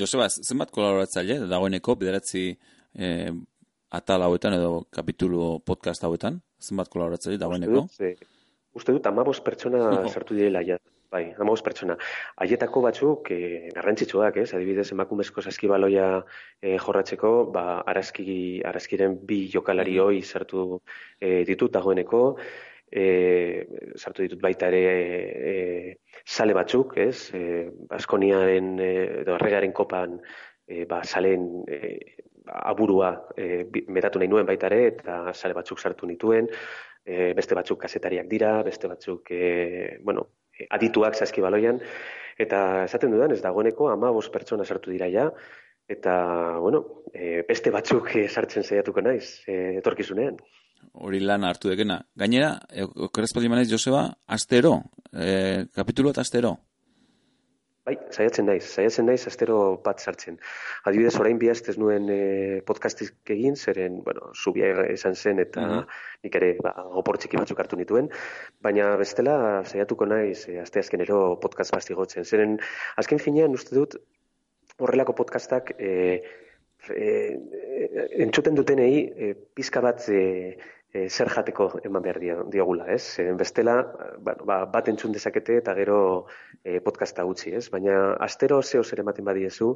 Joseba, 0.00 0.28
zenbat 0.28 0.72
kolaboratzaile 0.74 1.44
dagoeneko, 1.50 1.96
bederatzi 2.00 2.46
e, 2.50 3.10
atal 3.94 4.26
hauetan 4.26 4.56
edo 4.58 4.72
kapitulu 4.94 5.60
podcast 5.66 6.04
hauetan, 6.04 6.40
zenbat 6.62 6.90
kolaboratzaile 6.92 7.38
dagoeneko? 7.40 7.84
Uste 7.86 8.10
dut, 8.10 8.26
e, 8.26 8.50
uste 8.80 8.96
dut 8.96 9.06
amabos 9.10 9.40
pertsona 9.44 9.84
sartu 10.12 10.36
direla 10.38 10.64
ja. 10.66 10.80
Bai, 11.12 11.24
amagoz 11.38 11.62
pertsona. 11.62 11.94
Aietako 12.42 12.82
batzuk 12.84 13.30
e, 13.30 13.70
garrantzitsuak, 13.74 14.38
ez? 14.42 14.48
Adibidez, 14.56 14.88
emakumezko 14.94 15.44
saskibaloia 15.44 16.08
e, 16.60 16.76
jorratzeko, 16.82 17.32
ba, 17.54 17.64
arazki, 17.92 18.62
arazkiren 18.66 19.18
bi 19.28 19.44
jokalari 19.52 19.98
hoi 20.02 20.22
sartu 20.22 20.80
e, 21.20 21.44
ditut 21.46 21.74
dagoeneko, 21.76 22.22
e, 22.90 23.06
sartu 23.94 24.26
ditut 24.26 24.42
baita 24.42 24.72
ere 24.72 24.82
e, 25.52 25.54
sale 26.24 26.56
batzuk, 26.56 26.98
ez? 27.06 27.30
E, 27.34 27.44
Baskoniaren, 27.90 28.74
e, 28.80 28.92
edo 29.22 29.38
arregaren 29.38 29.72
kopan, 29.72 30.18
e, 30.66 30.84
ba, 30.90 31.02
salen 31.04 31.64
e, 31.68 31.94
aburua 32.44 33.14
e, 33.36 33.66
metatu 33.88 34.18
nahi 34.18 34.34
nuen 34.34 34.50
baita 34.50 34.66
ere, 34.72 34.86
eta 34.96 35.20
sale 35.32 35.54
batzuk 35.56 35.78
sartu 35.78 36.10
nituen, 36.10 36.50
e, 37.04 37.32
beste 37.38 37.54
batzuk 37.54 37.84
kasetariak 37.86 38.26
dira, 38.30 38.56
beste 38.66 38.90
batzuk, 38.90 39.30
e, 39.30 40.00
bueno, 40.02 40.28
adituak 40.70 41.16
saskibaloian, 41.18 41.80
eta 42.38 42.84
esaten 42.84 43.14
dudan, 43.14 43.32
ez 43.34 43.42
dagoeneko 43.42 43.90
ama 43.92 44.10
bost 44.14 44.32
pertsona 44.34 44.64
sartu 44.64 44.92
dira 44.92 45.08
ja, 45.12 45.28
eta, 45.88 46.14
bueno, 46.58 46.84
e, 47.12 47.42
beste 47.48 47.72
batzuk 47.74 48.14
e, 48.16 48.28
sartzen 48.28 48.64
zeiatuko 48.64 49.04
naiz, 49.04 49.42
e, 49.46 49.78
etorkizunean. 49.80 50.38
Hori 51.04 51.20
lan 51.24 51.44
hartu 51.48 51.70
dekena. 51.72 51.98
Gainera, 52.16 52.54
okorrezpaldi 53.08 53.50
manez, 53.52 53.68
Joseba, 53.70 54.06
astero, 54.26 54.76
e, 55.12 55.64
kapitulo 55.74 56.12
eta 56.12 56.24
astero. 56.24 56.56
Bai, 57.84 57.98
saiatzen 58.16 58.46
naiz, 58.48 58.62
saiatzen 58.64 59.04
naiz 59.04 59.26
astero 59.28 59.56
bat 59.84 60.00
sartzen. 60.00 60.38
Adibidez, 60.88 61.18
orain 61.20 61.36
bi 61.40 61.50
ez 61.52 61.74
nuen 61.76 62.06
e, 62.08 62.62
podcastik 62.64 63.32
egin, 63.34 63.58
zeren, 63.60 63.98
bueno, 64.06 64.30
subia 64.32 64.86
izan 64.92 65.14
zen 65.14 65.42
eta 65.42 65.60
mm 65.60 65.72
-hmm. 65.72 65.98
nik 66.24 66.38
ere 66.40 66.48
ba, 66.64 66.72
opor 67.00 67.18
txiki 67.18 67.36
batzuk 67.36 67.60
hartu 67.60 67.76
nituen, 67.76 68.08
baina 68.64 68.96
bestela 68.96 69.36
saiatuko 69.64 70.06
naiz 70.06 70.48
e, 70.48 70.60
aste 70.62 70.80
azkenero 70.80 71.38
podcast 71.44 71.76
basti 71.76 71.92
gotzen. 71.94 72.24
Zeren, 72.24 72.56
azken 72.96 73.18
finean 73.18 73.52
uste 73.52 73.76
dut, 73.76 73.98
horrelako 74.78 75.12
podcastak 75.20 75.74
e, 75.78 76.22
e, 76.88 77.10
entzuten 78.24 78.54
dutenei 78.54 78.94
e, 79.04 79.34
pizka 79.54 79.84
bat 79.84 80.08
e, 80.08 80.56
e, 80.94 81.08
zer 81.10 81.28
jateko 81.34 81.66
eman 81.84 82.02
behar 82.02 82.20
diogula, 82.52 82.86
ez? 82.94 83.18
E, 83.18 83.26
bestela, 83.38 83.74
ba, 84.22 84.36
ba, 84.46 84.58
bat 84.70 84.88
entzun 84.92 85.12
dezakete 85.12 85.58
eta 85.58 85.74
gero 85.74 85.98
e, 86.62 86.78
podcasta 86.84 87.26
utzi, 87.26 87.50
ez? 87.58 87.66
Baina 87.72 88.14
astero 88.22 88.60
zeo 88.62 88.84
zer 88.84 89.02
ematen 89.02 89.26
badiezu, 89.26 89.72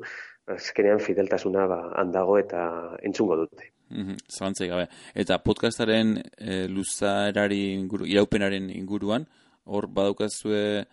azkenean 0.55 1.03
fideltasuna 1.03 1.67
ba, 1.67 1.81
handago 1.99 2.39
eta 2.39 2.63
entzungo 3.03 3.37
dute. 3.43 3.73
Mm 3.91 4.15
-hmm, 4.15 4.69
gabe. 4.69 4.89
Eta 5.15 5.39
podcastaren 5.39 6.23
e, 6.39 6.69
luzarari 6.69 7.73
inguru, 7.73 8.07
iraupenaren 8.07 8.71
inguruan, 8.71 9.27
hor 9.65 9.87
badaukazue 9.87 10.87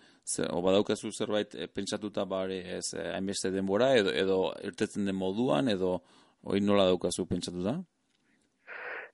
o 0.49 0.61
badaukazu 0.61 1.11
zerbait 1.11 1.53
e, 1.55 1.67
pentsatuta 1.67 2.25
bare 2.25 2.77
ez 2.77 2.93
hainbeste 3.13 3.51
denbora 3.51 3.95
edo 3.95 4.09
edo 4.09 4.53
irtetzen 4.63 5.05
den 5.05 5.15
moduan 5.15 5.69
edo 5.69 6.01
hori 6.41 6.61
nola 6.61 6.85
daukazu 6.85 7.25
pentsatuta? 7.25 7.83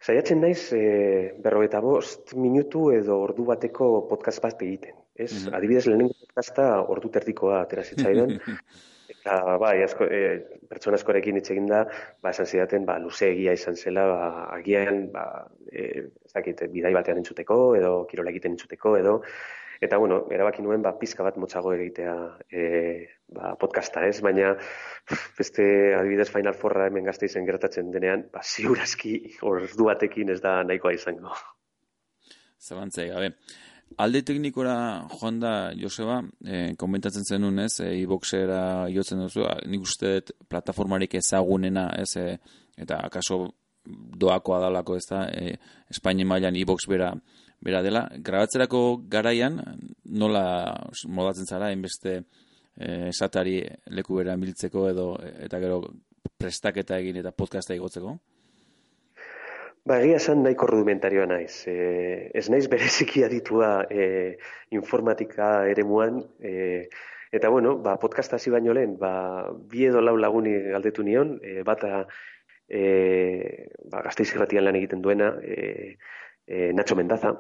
Saiatzen 0.02 0.40
naiz, 0.42 0.72
e, 0.74 1.34
berroeta 1.44 1.80
bost 1.84 2.34
minutu 2.34 2.88
edo 2.96 3.20
ordu 3.22 3.46
bateko 3.52 3.90
podcast 4.10 4.42
bat 4.42 4.62
egiten. 4.66 4.96
Ez? 5.16 5.30
Mm 5.32 5.38
-hmm. 5.38 5.58
Adibidez, 5.58 5.86
lehenengo 5.86 6.16
podcasta 6.24 6.66
ordu 6.96 7.10
tertikoa 7.10 7.62
atera 7.62 7.84
zitzaidan. 7.84 8.34
eta, 9.14 9.58
bai, 9.62 9.76
asko, 9.84 10.08
e, 10.10 10.22
pertsona 10.70 10.98
askorekin 10.98 11.38
hitz 11.38 11.54
da, 11.70 11.86
ba, 12.22 12.32
esan 12.32 12.46
zidaten, 12.46 12.86
ba, 12.86 12.98
luze 12.98 13.30
egia 13.30 13.54
izan 13.54 13.76
zela, 13.76 14.08
ba, 14.08 14.30
agian, 14.58 15.12
ba, 15.12 15.48
e, 15.72 16.08
ez 16.26 16.34
dakit, 16.34 16.64
bidai 16.72 16.94
batean 16.94 17.22
entzuteko, 17.22 17.76
edo 17.76 18.06
kirola 18.10 18.32
egiten 18.32 18.58
entzuteko, 18.58 18.98
edo, 18.98 19.22
Eta, 19.82 19.98
bueno, 19.98 20.28
erabaki 20.30 20.62
nuen, 20.62 20.84
ba, 20.86 20.92
pizka 21.00 21.24
bat 21.26 21.40
motxago 21.42 21.72
egitea 21.74 22.14
e, 22.54 22.66
ba, 23.34 23.56
podcasta, 23.58 24.04
ez? 24.06 24.20
Baina, 24.22 24.52
beste 25.40 25.66
adibidez 25.98 26.28
Final 26.30 26.54
Forra 26.54 26.86
hemen 26.86 27.10
gazte 27.10 27.26
izen 27.26 27.48
gertatzen 27.50 27.90
denean, 27.90 28.28
ba, 28.30 28.44
ziurazki 28.46 29.16
ordu 29.42 29.90
batekin 29.90 30.30
ez 30.30 30.38
da 30.44 30.60
nahikoa 30.62 30.94
izango. 30.94 31.34
Zabantzai, 32.62 33.08
gabe. 33.10 33.34
Alde 34.06 34.22
teknikora 34.24 34.76
joan 35.16 35.42
da, 35.42 35.56
Joseba, 35.76 36.22
e, 36.46 36.62
komentatzen 36.80 37.26
zenun, 37.26 37.58
ez, 37.66 37.74
e, 37.82 37.90
iboxera 38.04 38.62
jotzen 38.94 39.26
duzu, 39.26 39.50
nik 39.66 39.90
uste 39.90 40.20
plataformarik 40.48 41.18
ezagunena, 41.18 41.90
ez, 41.98 42.14
e, 42.22 42.38
eta 42.86 43.02
akaso 43.10 43.48
doakoa 43.84 44.62
dalako, 44.62 45.02
ez 45.02 45.08
da, 45.10 45.26
e, 45.34 45.58
Espainia 45.90 46.30
mailan 46.30 46.56
ibox 46.62 46.86
bera 46.88 47.16
bera 47.62 47.82
dela, 47.86 48.08
grabatzerako 48.18 49.04
garaian, 49.10 49.60
nola 50.06 50.44
modatzen 51.08 51.46
zara, 51.46 51.72
enbeste 51.72 52.18
eh, 52.78 53.08
esatari 53.10 53.60
leku 53.94 54.18
bera 54.18 54.38
miltzeko 54.38 54.88
edo, 54.90 55.08
eta 55.46 55.60
gero 55.62 55.82
prestaketa 56.42 56.98
egin 57.00 57.22
eta 57.22 57.34
podcasta 57.38 57.78
igotzeko? 57.78 58.18
Ba, 59.86 59.98
egia 59.98 60.20
esan 60.22 60.44
nahiko 60.46 60.68
rudimentarioa 60.70 61.26
naiz. 61.30 61.64
E, 61.70 62.30
ez 62.38 62.46
naiz 62.54 62.68
bereziki 62.70 63.24
aditua 63.26 63.72
e, 63.90 64.04
informatika 64.78 65.54
ere 65.70 65.86
muan, 65.86 66.20
e, 66.38 66.86
eta 67.34 67.50
bueno, 67.50 67.78
ba, 67.82 67.96
podcasta 68.02 68.38
hasi 68.38 68.54
baino 68.54 68.76
lehen, 68.78 68.98
ba, 69.02 69.50
bi 69.72 69.88
edo 69.90 70.04
lau 70.06 70.14
laguni 70.22 70.54
galdetu 70.70 71.06
nion, 71.08 71.40
e, 71.42 71.64
bata 71.66 72.06
e, 72.70 72.84
ba, 73.90 74.04
gazteiz 74.06 74.36
lan 74.36 74.78
egiten 74.78 75.02
duena, 75.02 75.34
e, 75.42 75.98
e, 76.48 76.72
Nacho 76.74 76.96
Mendaza, 76.96 77.36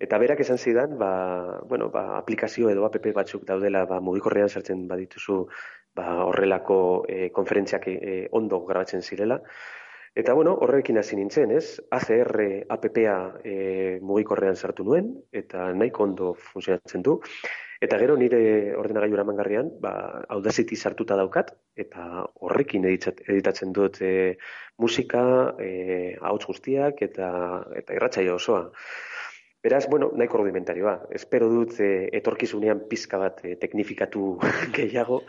eta 0.00 0.18
berak 0.18 0.40
esan 0.40 0.58
zidan, 0.58 0.98
ba, 0.98 1.60
bueno, 1.68 1.90
ba, 1.90 2.18
aplikazio 2.18 2.70
edo 2.70 2.84
app 2.86 2.98
batzuk 3.14 3.46
daudela 3.46 3.84
ba, 3.86 4.00
mugikorrean 4.00 4.48
sartzen 4.48 4.86
badituzu 4.88 5.46
ba, 5.94 6.24
horrelako 6.26 6.78
e, 7.08 7.30
konferentziak 7.30 7.88
e, 7.88 8.28
ondo 8.32 8.64
grabatzen 8.66 9.02
zirela. 9.02 9.40
Eta 10.14 10.32
bueno, 10.32 10.52
horrekin 10.62 10.98
hasi 11.00 11.16
nintzen, 11.18 11.50
ez? 11.50 11.80
ACR 11.90 12.36
APPa 12.70 13.16
e, 13.42 13.98
mugikorrean 14.00 14.54
sartu 14.54 14.86
nuen, 14.86 15.10
eta 15.32 15.72
nahiko 15.74 16.04
ondo 16.06 16.34
funtzionatzen 16.38 17.02
du. 17.02 17.18
Eta 17.84 17.98
gero 18.00 18.14
nire 18.16 18.38
ordenagailu 18.80 19.18
eramangarrian, 19.18 19.66
ba, 19.82 19.92
Audacity 20.32 20.76
sartuta 20.76 21.18
daukat, 21.20 21.50
eta 21.76 22.22
horrekin 22.46 22.86
editatzen 22.88 23.74
dut 23.76 23.98
e, 24.00 24.12
musika, 24.80 25.24
e, 25.60 26.14
ahots 26.20 26.46
guztiak, 26.48 27.02
eta, 27.04 27.28
eta 27.76 27.98
irratsaio 27.98 28.38
osoa. 28.38 28.62
Beraz, 29.64 29.84
bueno, 29.92 30.10
nahiko 30.16 30.40
rudimentarioa. 30.40 30.94
Espero 31.18 31.50
dut 31.52 31.76
e, 31.80 31.90
etorkizunean 32.22 32.86
pizka 32.88 33.20
bat 33.20 33.44
e, 33.44 33.54
teknifikatu 33.60 34.34
gehiago, 34.78 35.20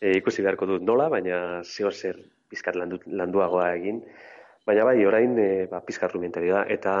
e, 0.00 0.16
ikusi 0.22 0.44
beharko 0.46 0.68
dut 0.72 0.88
nola, 0.88 1.10
baina 1.12 1.62
zehor 1.64 1.92
zer 1.92 2.22
pizkat 2.48 2.76
landu, 2.80 3.02
landuagoa 3.20 3.72
egin. 3.76 4.00
Baina 4.68 4.84
bai, 4.88 5.00
orain 5.08 5.36
e, 5.40 5.50
ba, 5.68 5.84
pizkat 5.84 6.14
rudimentarioa. 6.14 6.64
Eta 6.72 7.00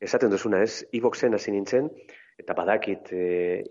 esaten 0.00 0.32
duzuna 0.32 0.60
ez, 0.64 0.82
e 0.92 1.00
hasi 1.00 1.56
nintzen, 1.56 1.88
eta 2.38 2.54
badakit 2.56 3.12
e, 3.12 3.22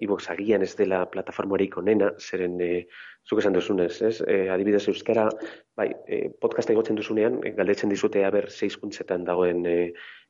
ibox 0.05 0.29
agian 0.33 0.61
ez 0.61 0.73
dela 0.79 1.03
plataformarik 1.11 1.77
onena, 1.81 2.11
zeren 2.19 2.59
e, 2.61 2.71
zuk 3.27 3.41
esan 3.41 3.53
duzunez, 3.53 3.93
ez? 4.01 4.15
E, 4.21 4.47
adibidez 4.53 4.87
euskara, 4.87 5.27
bai, 5.77 5.89
e, 6.07 6.23
podcasta 6.41 6.73
egotzen 6.73 6.99
duzunean, 6.99 7.39
e, 7.43 7.53
galdetzen 7.57 7.89
dizute 7.89 8.25
aber 8.25 8.49
seizkuntzetan 8.49 9.25
dagoen 9.27 9.65
e, 9.65 9.77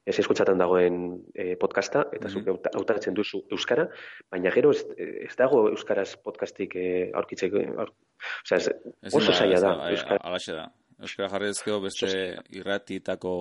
ez 0.05 0.17
eskutzatan 0.17 0.57
dagoen 0.57 1.01
e, 1.35 1.55
podcasta, 1.61 2.07
eta 2.11 2.27
mm 2.27 2.33
-hmm. 2.33 2.57
zuk 2.57 2.75
hautatzen 2.75 3.13
duzu 3.13 3.43
euskara, 3.51 3.88
baina 4.31 4.51
gero 4.51 4.71
ez, 4.71 4.85
ez 4.97 5.35
dago 5.38 5.67
euskaraz 5.69 6.15
podcastik 6.23 6.75
e, 6.75 7.11
aurkitzeko, 7.13 7.57
aur, 7.77 7.93
oza, 8.43 8.55
ez, 8.55 9.13
oso 9.13 9.33
zaila 9.33 9.59
da. 9.59 9.89
Euskara. 9.89 10.38
da. 10.47 10.71
Euskara 11.01 11.29
jarri 11.29 11.47
ezkeo 11.50 11.79
beste 11.81 12.38
irratitako 12.50 13.31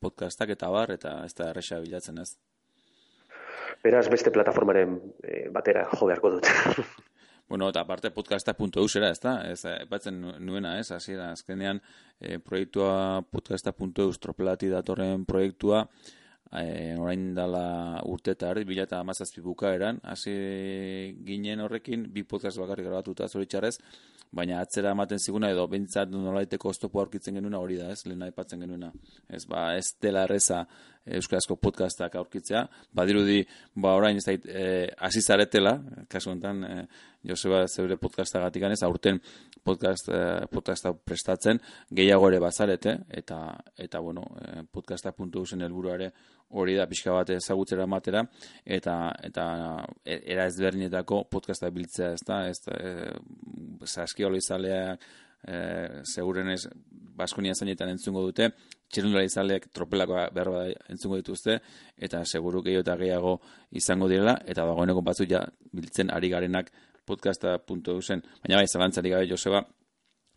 podcastak 0.00 0.50
eta 0.50 0.70
bar, 0.70 0.90
eta 0.90 1.24
ez 1.24 1.34
da 1.34 1.50
erresa 1.50 1.80
bilatzen 1.80 2.18
ez. 2.18 2.30
Beraz, 3.84 4.06
beste 4.08 4.30
plataformaren 4.32 4.94
e, 5.20 5.42
batera 5.52 5.82
jo 5.90 6.06
beharko 6.08 6.30
dut. 6.32 6.48
bueno, 7.50 7.68
eta 7.68 7.82
aparte 7.84 8.08
podcasta.eu 8.16 8.86
zera, 8.88 9.10
ez 9.12 9.20
da? 9.20 9.34
Ez, 9.44 9.60
batzen 9.90 10.22
nuena, 10.40 10.78
ez? 10.80 10.88
Hasiera 10.96 11.26
azkenean, 11.34 11.82
e, 12.16 12.38
proiektua 12.40 13.20
podcasta.eu 13.28 14.08
tropelati 14.16 14.72
datorren 14.72 15.26
proiektua, 15.28 15.84
e, 16.60 16.94
orain 16.98 17.32
dala 17.34 18.00
urte 18.10 18.34
eta 18.34 18.50
erdi, 18.52 18.64
bila 18.68 18.86
eta 18.86 19.00
amazazpi 19.02 19.42
bukaeran, 19.44 20.00
hasi 20.02 20.34
ginen 21.26 21.64
horrekin, 21.64 22.08
bi 22.12 22.24
podcast 22.28 22.60
bakarrik 22.62 22.86
grabatuta 22.86 23.28
zoritxarrez, 23.28 23.76
baina 24.34 24.60
atzera 24.62 24.92
ematen 24.94 25.18
ziguna 25.18 25.50
edo 25.54 25.66
bintzat 25.70 26.10
nolaiteko 26.10 26.70
oztopo 26.72 27.00
aurkitzen 27.00 27.38
genuna 27.38 27.60
hori 27.62 27.78
da, 27.78 27.90
ez, 27.94 28.02
lehen 28.06 28.22
aipatzen 28.26 28.64
genuna. 28.64 28.90
Ez, 29.28 29.44
ba, 29.50 29.68
ez 29.78 29.86
dela 30.02 30.24
erreza 30.28 30.64
euskarazko 31.04 31.56
podcastak 31.60 32.14
aurkitzea, 32.16 32.64
badirudi, 32.96 33.42
ba, 33.76 33.92
orain 33.98 34.16
ez 34.18 34.24
dait, 34.26 34.46
e, 34.48 34.86
azizaretela, 35.08 35.76
kasu 36.10 36.32
honetan, 36.32 36.64
e, 36.64 36.86
Joseba 37.28 37.62
zeure 37.68 37.96
podcastagatik 38.00 38.66
ez, 38.70 38.82
aurten 38.84 39.20
podcast, 39.64 40.08
e, 40.08 40.46
podcasta 40.52 40.94
prestatzen, 40.94 41.60
gehiago 41.90 42.28
ere 42.30 42.40
bazarete, 42.40 42.98
eta, 43.10 43.40
eta 43.76 44.00
bueno, 44.00 44.24
e, 44.40 44.64
podcasta.u 44.70 45.44
zen 45.46 45.62
helburuare 45.62 46.10
hori 46.50 46.76
da 46.76 46.86
pixka 46.86 47.12
bat 47.12 47.30
ezagutzera 47.34 47.86
matera, 47.86 48.24
eta, 48.64 48.96
eta 49.26 49.44
era 50.04 50.46
ezberdinetako 50.46 51.24
podcasta 51.30 51.70
biltzea, 51.74 52.12
ez 52.14 52.22
da, 52.26 52.40
ez 52.48 52.58
e, 52.70 54.02
eskiolo 54.04 54.38
izaleak 54.38 55.02
e, 55.46 55.58
segurenez 56.04 56.64
Baskonia 57.14 57.54
zainetan 57.54 57.92
entzungo 57.92 58.24
dute, 58.26 58.50
txirundula 58.90 59.24
izaleak 59.26 59.68
tropelako 59.74 60.18
behar 60.34 60.50
entzungo 60.90 61.18
dituzte, 61.20 61.60
eta 61.96 62.24
seguru 62.24 62.62
gehiago 62.62 62.82
eta 62.86 62.96
gehiago 63.00 63.36
izango 63.70 64.08
direla, 64.10 64.38
eta 64.46 64.66
dagoeneko 64.66 65.02
batzu 65.06 65.28
ja 65.30 65.44
biltzen 65.72 66.10
ari 66.14 66.30
garenak 66.30 66.70
podcasta.eu 67.06 68.00
zen. 68.02 68.22
Baina 68.42 68.60
bai, 68.60 68.68
zalantzari 68.68 69.12
gabe, 69.12 69.28
Joseba, 69.30 69.62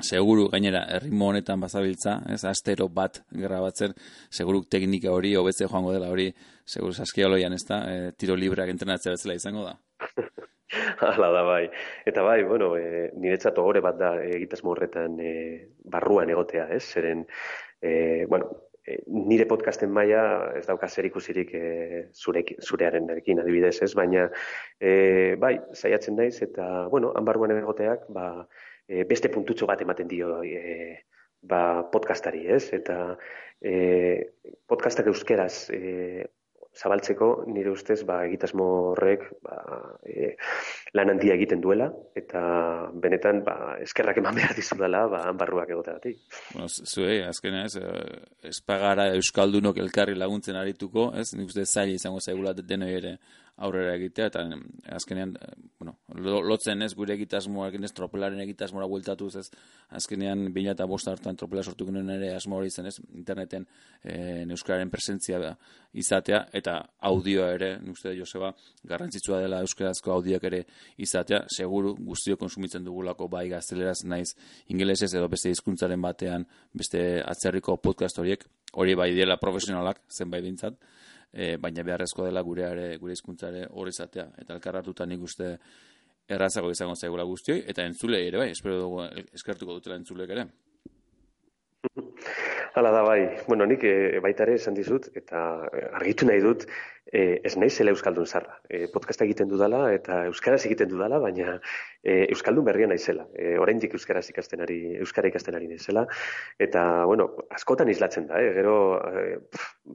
seguru 0.04 0.48
gainera 0.54 0.84
erritmo 0.94 1.32
honetan 1.32 1.60
bazabiltza, 1.60 2.20
ez, 2.30 2.44
astero 2.46 2.88
bat 2.94 3.24
grabatzen, 3.32 3.96
seguru 4.30 4.64
teknika 4.70 5.12
hori, 5.12 5.34
hobetze 5.36 5.66
joango 5.66 5.94
dela 5.96 6.12
hori, 6.14 6.30
seguru 6.66 6.94
saskioloian 6.94 7.54
ez 7.54 7.64
da, 7.66 7.80
e, 7.90 8.12
tiro 8.18 8.36
libreak 8.36 8.70
entrenatzea 8.70 9.16
bezala 9.16 9.38
izango 9.38 9.66
da. 9.66 9.78
Hala 11.08 11.32
da 11.34 11.42
bai. 11.48 11.64
Eta 12.06 12.22
bai, 12.22 12.44
bueno, 12.44 12.76
e, 12.78 13.10
niretzat 13.18 13.58
ogore 13.58 13.82
bat 13.82 13.98
da 13.98 14.14
egitasmo 14.22 14.76
horretan 14.76 15.18
e, 15.24 15.34
barruan 15.90 16.30
egotea, 16.30 16.68
ez? 16.76 16.84
Zeren, 16.94 17.26
e, 17.82 18.26
bueno, 18.30 18.52
e, 18.86 19.00
nire 19.08 19.48
podcasten 19.50 19.90
maila 19.96 20.54
ez 20.60 20.66
dauka 20.68 20.90
zer 20.92 21.08
ikusirik 21.10 21.54
e, 21.58 21.68
zurek, 22.14 22.54
zurearen 22.62 23.10
erekin 23.16 23.42
adibidez, 23.42 23.80
ez? 23.82 23.94
Baina, 23.98 24.28
e, 24.78 25.36
bai, 25.42 25.56
saiatzen 25.74 26.20
naiz 26.20 26.36
eta, 26.46 26.88
bueno, 26.94 27.16
han 27.16 27.26
barruan 27.26 27.56
egoteak, 27.58 28.10
ba, 28.14 28.30
e, 28.88 29.04
beste 29.04 29.30
puntutxo 29.34 29.68
bat 29.70 29.82
ematen 29.84 30.08
dio 30.08 30.40
e, 30.44 31.04
ba, 31.42 31.84
podcastari, 31.92 32.48
ez? 32.48 32.72
Eta 32.74 33.18
e, 33.62 33.76
podcastak 34.68 35.12
euskeraz 35.12 35.70
e, 35.76 36.26
zabaltzeko 36.78 37.28
nire 37.50 37.72
ustez 37.74 38.04
ba 38.06 38.20
egitasmo 38.28 38.66
horrek 38.92 39.24
ba, 39.44 39.58
e, 40.06 40.36
lan 40.98 41.14
handia 41.14 41.34
egiten 41.38 41.62
duela 41.64 41.88
eta 42.18 42.42
benetan 42.94 43.42
ba 43.46 43.78
eskerrak 43.84 44.20
eman 44.22 44.38
behar 44.38 44.54
dizudala 44.58 45.08
ba 45.10 45.24
barruak 45.34 45.74
egoteagatik. 45.74 46.22
Bueno, 46.54 46.70
zue 46.70 47.24
azkena 47.26 47.66
ez 47.66 47.82
espagara 48.54 49.10
euskaldunok 49.18 49.82
elkarri 49.82 50.16
laguntzen 50.16 50.60
arituko, 50.60 51.12
ez? 51.18 51.32
Nik 51.38 51.50
uste 51.52 51.66
zaila 51.66 51.98
izango 51.98 52.22
zaigula 52.22 52.54
denoi 52.62 52.94
ere 53.02 53.18
aurrera 53.58 53.96
egitea, 53.98 54.28
eta 54.30 54.44
azkenean, 54.94 55.34
eh, 55.42 55.54
bueno, 55.80 55.96
lotzen 56.46 56.82
ez 56.86 56.92
gure 56.96 57.16
egitasmoak, 57.16 57.74
ez 57.82 57.94
tropelaren 57.96 58.40
egitasmora 58.44 58.86
bueltatuz, 58.86 59.36
ez 59.42 59.48
azkenean 59.98 60.52
bila 60.54 60.76
eta 60.76 60.86
bosta 60.86 61.12
hartan 61.12 61.36
tropela 61.36 61.64
sortu 61.64 61.88
genuen 61.88 62.10
ere 62.14 62.34
asmo 62.36 62.58
hori 62.58 62.70
zen, 62.70 62.86
ez 62.86 63.00
interneten 63.16 63.66
e, 64.04 64.44
euskararen 64.44 64.92
presentzia 64.94 65.56
izatea, 65.94 66.44
eta 66.54 66.78
audioa 67.10 67.50
ere, 67.56 67.72
uste 67.90 68.14
Joseba, 68.18 68.54
garrantzitsua 68.84 69.42
dela 69.42 69.64
euskarazko 69.66 70.14
audioak 70.14 70.44
ere 70.52 70.64
izatea, 70.98 71.44
seguru 71.50 71.96
guztio 71.98 72.38
konsumitzen 72.38 72.86
dugulako 72.86 73.28
bai 73.28 73.48
gazteleraz 73.50 74.04
naiz 74.06 74.36
ingelesez 74.68 75.14
edo 75.16 75.28
beste 75.34 75.50
hizkuntzaren 75.50 76.02
batean, 76.02 76.46
beste 76.74 77.24
atzerriko 77.26 77.78
podcast 77.82 78.20
horiek, 78.20 78.46
hori 78.74 78.94
bai 78.96 79.14
dela 79.16 79.40
profesionalak, 79.42 80.04
zenbait 80.14 80.44
bintzat, 80.46 80.78
e, 81.38 81.58
baina 81.62 81.86
beharrezko 81.86 82.26
dela 82.26 82.42
gure 82.42 82.66
are, 82.66 82.88
gure 82.98 83.14
hizkuntzare 83.14 83.68
hori 83.70 83.94
izatea. 83.94 84.32
Eta 84.42 84.58
elkarratuta 84.58 85.06
nik 85.06 85.22
uste 85.22 85.54
errazago 86.28 86.72
izango 86.74 86.96
zaigula 86.96 87.24
guztioi 87.28 87.62
eta 87.72 87.86
entzule 87.88 88.20
ere 88.28 88.42
bai 88.42 88.50
espero 88.52 88.80
dugu 88.82 89.04
eskertuko 89.38 89.78
dutela 89.78 89.96
entzulek 89.96 90.34
ere 90.36 90.48
Hala 92.78 92.92
da 92.92 93.02
bai, 93.02 93.22
bueno, 93.48 93.66
nik 93.66 93.84
e, 93.90 93.94
baita 94.22 94.46
ere 94.46 94.58
esan 94.60 94.76
dizut, 94.78 95.08
eta 95.18 95.40
eh, 95.72 95.88
argitu 95.98 96.28
nahi 96.30 96.44
dut, 96.44 96.68
e, 97.12 97.40
ez 97.44 97.56
nahi 97.58 97.70
zela 97.70 97.92
Euskaldun 97.92 98.26
zarra. 98.26 98.58
E, 98.70 98.88
podcasta 98.94 99.26
egiten 99.26 99.50
dudala, 99.50 99.88
eta 99.96 100.24
Euskaraz 100.30 100.64
egiten 100.68 100.90
dudala, 100.92 101.20
baina 101.24 101.58
e, 102.04 102.26
Euskaldun 102.34 102.66
berria 102.68 102.90
nahi 102.90 103.00
zela. 103.00 103.28
E, 103.36 103.56
oraindik 103.62 103.96
Euskaraz 103.98 104.26
ikasten 104.32 104.64
ari, 104.66 104.80
Euskara 105.02 105.32
ikasten 105.32 105.56
ari 105.58 105.70
nahi 105.72 105.80
zela. 105.80 106.06
Eta, 106.60 106.84
bueno, 107.10 107.30
askotan 107.56 107.90
izlatzen 107.94 108.28
da, 108.30 108.42
e, 108.42 108.52
gero 108.58 108.76
e, 108.98 109.26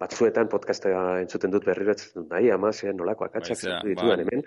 batzuetan 0.03 0.51
podcasta 0.53 0.93
entzuten 1.21 1.53
dut 1.53 1.67
berri 1.69 1.89
dut 1.89 2.05
nahi, 2.31 2.51
ama, 2.55 2.73
zean 2.73 2.97
nolako 2.99 3.29
akatsak 3.29 3.65
bai, 3.69 3.79
ditudan 3.93 4.25
hemen. 4.25 4.45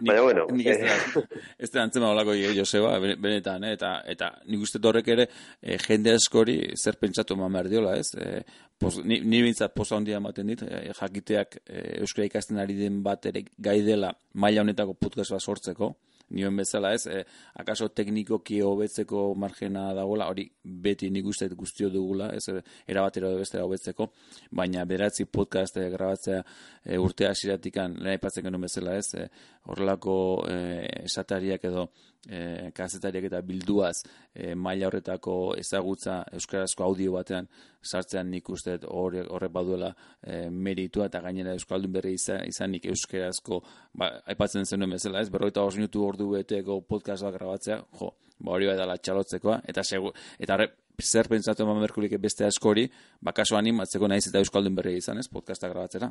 Baina, 0.00 0.22
bueno. 0.22 0.46
Nik 0.56 0.72
ez 0.72 0.78
da, 0.82 1.24
ez 1.66 1.70
da 1.72 1.84
antzema 1.84 2.12
olako 2.14 2.36
Joseba, 2.56 2.96
benetan, 3.00 3.64
eh? 3.68 3.74
eta, 3.76 3.98
eta 4.08 4.32
nik 4.46 4.66
uste 4.66 4.82
horrek 4.82 5.12
ere, 5.16 5.28
e, 5.60 5.78
jende 5.82 6.16
askori 6.16 6.58
zer 6.76 6.98
pentsatu 7.00 7.36
eman 7.36 7.52
behar 7.52 7.70
diola, 7.76 7.94
ez? 8.00 8.10
E, 8.16 8.42
pos, 8.78 8.98
ni, 9.04 9.20
ni 9.20 9.54
posa 9.74 9.96
handia 9.96 10.16
ematen 10.16 10.52
dit, 10.52 10.62
e, 10.62 10.92
jakiteak 10.96 11.60
e, 11.64 12.00
euskara 12.00 12.26
ikasten 12.26 12.58
ari 12.58 12.76
den 12.80 13.02
bat 13.02 13.26
ere 13.26 13.44
gai 13.58 13.82
dela 13.84 14.12
maila 14.34 14.64
honetako 14.64 14.94
podcast 14.94 15.36
bat 15.36 15.42
sortzeko, 15.42 15.94
nioen 16.34 16.56
bezala 16.58 16.92
ez, 16.94 17.06
e, 17.06 17.22
akaso 17.60 17.88
teknikoki 17.94 18.58
hobetzeko 18.64 19.28
margena 19.38 19.86
dagoela, 19.94 20.26
hori 20.32 20.46
beti 20.62 21.10
nik 21.14 21.28
uste 21.30 21.48
guztio 21.54 21.90
dugula, 21.92 22.32
ez, 22.34 22.42
erabatera 22.86 23.30
edo 23.30 23.42
bestera 23.42 23.66
hobetzeko, 23.66 24.08
baina 24.50 24.84
beratzi 24.88 25.28
podcast 25.30 25.78
e, 25.78 25.88
grabatzea 25.92 26.42
e, 26.84 26.98
urte 26.98 27.30
hasiratikan 27.30 27.98
lehen 28.00 28.16
aipatzen 28.16 28.48
genuen 28.48 28.66
bezala 28.66 28.96
ez, 28.98 29.08
e, 29.14 29.28
horrelako 29.70 30.18
e, 30.50 30.58
esatariak 31.04 31.70
edo 31.70 31.88
e, 32.28 32.70
kazetariak 32.74 33.28
eta 33.30 33.40
bilduaz 33.46 33.96
e, 34.34 34.54
maila 34.54 34.88
horretako 34.90 35.54
ezagutza 35.58 36.22
euskarazko 36.36 36.84
audio 36.84 37.14
batean 37.16 37.48
sartzean 37.82 38.30
nik 38.30 38.48
uste 38.50 38.78
horrek 38.86 39.30
horre 39.30 39.48
baduela 39.52 39.92
e, 40.22 40.48
meritua 40.50 41.06
eta 41.10 41.20
gainera 41.24 41.54
euskaldun 41.56 41.92
berri 41.92 42.16
izan, 42.18 42.42
izanik 42.48 42.86
euskarazko 42.90 43.60
ba, 43.94 44.10
aipatzen 44.26 44.66
zenuen 44.66 44.96
bezala 44.96 45.22
ez, 45.22 45.30
berroita 45.30 45.62
hor 45.62 45.76
minutu 45.76 46.04
ordu 46.06 46.30
beteko 46.34 46.80
podcast 46.88 47.26
bat 47.26 47.36
grabatzea, 47.36 47.78
jo, 48.00 48.12
ba 48.38 48.56
hori 48.56 48.66
dela 48.66 48.96
txalotzekoa, 48.98 49.60
eta 49.68 49.84
segu, 49.84 50.12
eta 50.38 50.56
arre, 50.56 50.70
zer 51.02 51.28
pentsatu 51.28 51.64
eman 51.64 51.82
berkulik 51.84 52.16
beste 52.20 52.46
askori, 52.46 52.86
bakaso 53.20 53.56
animatzeko 53.56 54.08
naiz 54.08 54.24
eta 54.28 54.40
euskaldun 54.42 54.74
berri 54.76 54.96
izan 55.00 55.20
ez, 55.20 55.28
podcasta 55.28 55.68
grabatzera. 55.72 56.10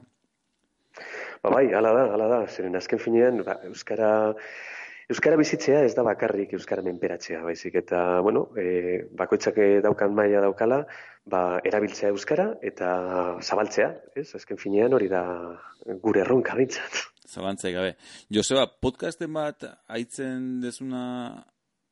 Ba 1.43 1.51
bai, 1.51 1.67
ala 1.77 1.91
da, 1.93 2.05
ala 2.15 2.27
da, 2.31 2.39
zeren 2.47 2.77
azken 2.77 3.01
finean, 3.01 3.43
ba, 3.45 3.59
euskara, 3.69 4.09
Euskara 5.05 5.37
bizitzea 5.37 5.83
ez 5.85 5.93
da 5.93 6.01
bakarrik 6.05 6.55
Euskara 6.57 6.81
menperatzea, 6.81 7.43
baizik, 7.45 7.75
eta, 7.77 8.21
bueno, 8.25 8.47
e, 8.57 9.03
bakoitzak 9.13 9.59
daukan 9.85 10.15
maila 10.17 10.41
daukala, 10.47 10.79
ba, 11.29 11.41
erabiltzea 11.63 12.09
Euskara 12.09 12.47
eta 12.65 12.89
zabaltzea, 13.41 13.91
ez? 14.17 14.31
Azken 14.39 14.57
finean 14.57 14.97
hori 14.97 15.09
da 15.11 15.21
gure 16.01 16.23
erronka 16.25 16.57
bintzat. 16.57 17.03
Zabantzea 17.29 17.73
gabe. 17.75 17.93
Joseba, 18.33 18.65
podcasten 18.81 19.33
bat 19.33 19.67
haitzen 19.87 20.59
dezuna 20.63 21.05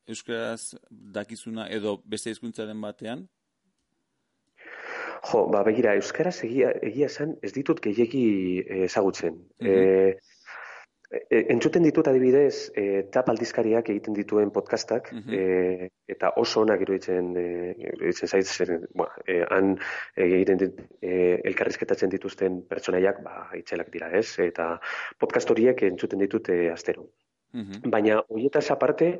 Euskaraz 0.10 0.76
dakizuna 0.90 1.70
edo 1.72 2.00
beste 2.10 2.34
hizkuntzaren 2.34 2.82
batean? 2.82 3.28
Jo, 5.30 5.46
ba, 5.54 5.62
begira, 5.64 5.94
Euskaraz 6.02 6.40
egia, 6.48 6.74
egia 6.82 7.08
esan 7.14 7.38
ez 7.46 7.54
ditut 7.56 7.80
gehiagi 7.82 8.26
ezagutzen. 8.90 9.38
Mm 9.62 9.68
-hmm. 9.68 9.70
E, 9.70 10.33
entzuten 11.30 11.84
ditut 11.86 12.08
adibidez, 12.10 12.72
e, 12.76 13.04
tap 13.14 13.30
aldizkariak 13.30 13.90
egiten 13.94 14.16
dituen 14.18 14.52
podcastak, 14.56 15.12
e, 15.30 15.90
eta 16.10 16.34
oso 16.42 16.64
onak 16.64 16.82
iruditzen, 16.86 17.32
e, 17.38 17.46
iruditzen 17.92 18.32
zait, 18.32 18.50
zer, 18.50 18.74
bueno, 18.94 19.24
e, 19.28 19.40
han 19.50 19.76
egiten 20.16 20.62
dit, 20.64 20.82
e, 21.02 21.14
elkarrizketatzen 21.52 22.14
dituzten 22.14 22.62
pertsonaiak, 22.70 23.22
ba, 23.26 23.50
itxelak 23.60 23.92
dira, 23.94 24.10
ez? 24.18 24.40
Eta 24.42 24.78
podcast 25.22 25.54
horiek 25.54 25.86
entzuten 25.90 26.24
ditut 26.26 26.50
e, 26.50 26.64
astero. 26.74 27.10
Baina, 27.86 28.24
horietaz 28.34 28.72
aparte, 28.74 29.20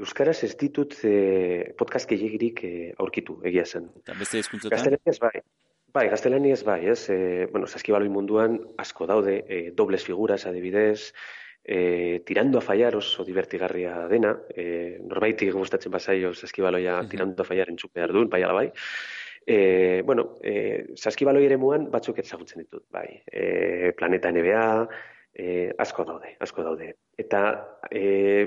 Euskaraz 0.00 0.38
ez 0.46 0.54
ditut 0.56 0.94
e, 1.04 1.72
podcast 1.76 2.08
gehiagirik 2.08 2.62
e, 2.64 2.72
aurkitu, 3.04 3.36
egia 3.44 3.66
zen. 3.66 3.90
Eta 4.00 4.16
beste 4.16 4.40
ez 4.40 5.18
bai. 5.20 5.40
Bai, 5.92 6.08
gaztelaniaz 6.08 6.62
bai, 6.62 6.84
ez? 6.92 7.08
E, 7.10 7.46
bueno, 7.50 7.66
saskibaloi 7.66 8.08
munduan 8.12 8.58
asko 8.78 9.08
daude, 9.10 9.40
e, 9.48 9.56
dobles 9.74 10.04
figuras 10.06 10.44
adibidez, 10.46 11.12
e, 11.64 12.22
tirando 12.26 12.58
a 12.58 12.60
fallar 12.62 12.94
oso 12.94 13.24
divertigarria 13.24 14.06
dena, 14.12 14.36
e, 14.54 14.98
norbaiti 15.02 15.50
gustatzen 15.50 15.90
bazaio 15.90 16.32
saskibaloia 16.34 17.00
tirando 17.10 17.42
a 17.42 17.48
fallar 17.48 17.72
entzuk 17.74 17.92
behar 17.94 18.14
duen, 18.14 18.30
bai 18.30 18.42
bai. 18.44 18.68
E, 19.46 20.02
bueno, 20.06 20.36
e, 20.44 20.94
saskibaloi 20.94 21.44
ere 21.48 21.56
muan 21.56 21.90
batzuk 21.90 22.18
ezagutzen 22.22 22.62
ditut, 22.62 22.86
bai. 22.92 23.22
E, 23.26 23.92
planeta 23.98 24.30
NBA, 24.30 24.64
e, 25.34 25.72
asko 25.78 26.04
daude, 26.04 26.36
asko 26.38 26.62
daude. 26.62 26.94
Eta 27.18 27.42
e, 27.90 28.46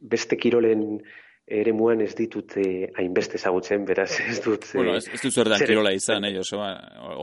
beste 0.00 0.38
kirolen 0.40 1.02
ere 1.50 1.72
muan 1.72 2.02
ez 2.04 2.12
ditut 2.16 2.56
hainbeste 2.98 3.38
ezagutzen, 3.38 3.84
beraz 3.88 4.10
ez 4.20 4.38
dut... 4.44 4.66
Bueno, 4.74 4.96
ez, 4.98 5.06
ez 5.12 5.20
dut 5.22 5.34
zer 5.34 5.50
kirola 5.64 5.92
izan, 5.96 6.26
eh, 6.28 6.32
Joseba, 6.36 6.70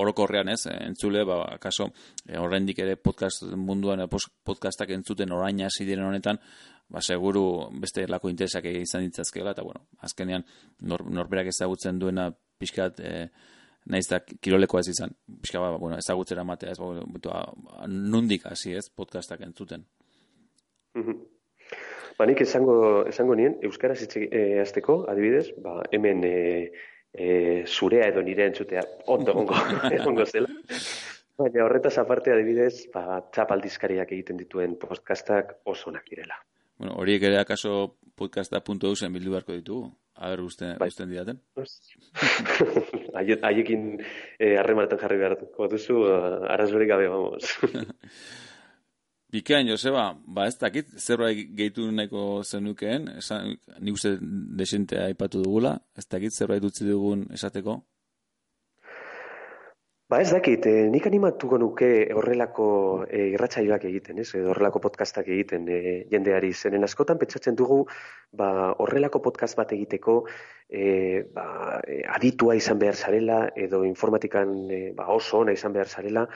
orokorrean 0.02 0.50
ez, 0.54 0.62
entzule, 0.74 1.24
ba, 1.28 1.42
akaso, 1.56 1.90
e, 2.26 2.38
horrendik 2.42 2.80
ere 2.84 2.96
podcast 2.98 3.46
munduan, 3.58 4.02
e, 4.02 4.08
podcastak 4.46 4.94
entzuten 4.96 5.34
orain 5.36 5.62
hasi 5.66 5.86
diren 5.88 6.08
honetan, 6.08 6.40
ba, 6.90 7.02
seguru 7.02 7.46
beste 7.82 8.08
lako 8.10 8.32
interesak 8.34 8.66
izan 8.72 9.06
ditzazkela, 9.06 9.54
eta 9.54 9.66
bueno, 9.66 9.86
azkenean 10.06 10.46
nor, 10.90 11.06
norberak 11.06 11.52
ezagutzen 11.54 12.02
duena 12.02 12.32
pixkat, 12.60 13.00
e, 13.06 13.28
naiz 13.94 14.08
da 14.10 14.20
kiroleko 14.26 14.82
ez 14.82 14.90
izan, 14.96 15.14
pixka, 15.42 15.62
ba, 15.62 15.76
bueno, 15.78 16.02
ezagutzera 16.02 16.48
matea, 16.48 16.74
ez, 16.74 16.82
ba, 16.82 17.46
nundik 17.88 18.50
hasi 18.50 18.74
ez, 18.74 18.88
podcastak 18.90 19.46
entzuten. 19.46 19.86
Mm 20.96 21.35
Ba, 22.15 22.25
nik 22.30 22.41
esango, 22.45 22.78
esango 23.10 23.36
nien, 23.36 23.58
Euskaraz 23.67 23.97
hitz 24.06 24.15
e, 24.23 24.43
azteko, 24.62 25.01
adibidez, 25.12 25.49
ba, 25.63 25.82
hemen 25.91 26.23
e, 26.23 26.36
e, 27.12 27.28
zurea 27.67 28.08
edo 28.08 28.23
nire 28.23 28.47
entzutea 28.47 28.84
ondo 29.12 29.36
ongo, 29.41 29.58
ongo 30.10 30.25
zela. 30.25 30.47
Baina 31.36 31.65
horretaz 31.65 31.97
aparte 31.99 32.32
adibidez, 32.32 32.88
ba, 32.93 33.19
txapaldizkariak 33.36 34.13
egiten 34.15 34.39
dituen 34.39 34.78
podcastak 34.80 35.58
oso 35.67 35.91
onak 35.91 36.08
direla. 36.08 36.39
Bueno, 36.80 36.95
horiek 37.01 37.28
ere 37.28 37.41
akaso 37.41 37.97
podcasta.eu 38.15 38.95
zen 38.95 39.12
bildu 39.15 39.36
beharko 39.36 39.56
ditugu. 39.60 39.91
Aber, 40.15 40.45
usten, 40.47 40.78
bai. 40.80 40.88
usten 40.88 41.10
didaten? 41.12 41.41
Haiekin 43.43 43.97
harremanetan 44.39 45.01
jarri 45.01 45.19
beharko 45.19 45.67
duzu, 45.67 46.06
arazorik 46.56 46.93
gabe, 46.93 47.12
vamos. 47.12 47.51
Bikean, 49.36 49.67
Joseba, 49.67 50.13
ba 50.32 50.45
ez 50.48 50.56
dakit, 50.56 50.93
zerbait 50.95 51.50
gehitu 51.58 51.89
nahiko 51.91 52.21
zenukeen, 52.48 53.10
esan, 53.19 53.58
ni 53.84 53.91
uste 53.91 54.13
desentea 54.62 55.10
aipatu 55.10 55.41
dugula, 55.43 55.74
ez 56.00 56.06
dakit 56.08 56.32
zerbait 56.32 56.63
utzi 56.63 56.88
dugun 56.88 57.26
esateko? 57.36 57.76
Ba 60.08 60.21
ez 60.21 60.30
dakit, 60.32 60.69
eh, 60.71 60.88
nik 60.93 61.10
animatuko 61.10 61.58
nuke 61.60 61.91
horrelako 62.15 62.69
eh, 63.10 63.28
irratsaioak 63.34 63.84
egiten, 63.89 64.24
ez? 64.24 64.30
horrelako 64.38 64.80
podcastak 64.88 65.28
egiten 65.28 65.67
eh, 65.67 66.06
jendeari 66.12 66.54
zenen 66.54 66.88
askotan 66.88 67.19
pentsatzen 67.19 67.58
dugu 67.60 67.82
ba, 68.32 68.50
horrelako 68.86 69.19
podcast 69.26 69.58
bat 69.60 69.74
egiteko 69.76 70.21
eh, 70.69 71.26
ba, 71.34 71.82
aditua 72.19 72.56
izan 72.56 72.80
behar 72.80 72.95
zarela 72.95 73.48
edo 73.56 73.84
informatikan 73.84 74.54
eh, 74.69 74.93
ba, 74.95 75.10
oso 75.12 75.41
ona 75.41 75.58
izan 75.58 75.74
behar 75.74 75.91
zarela 75.91 76.30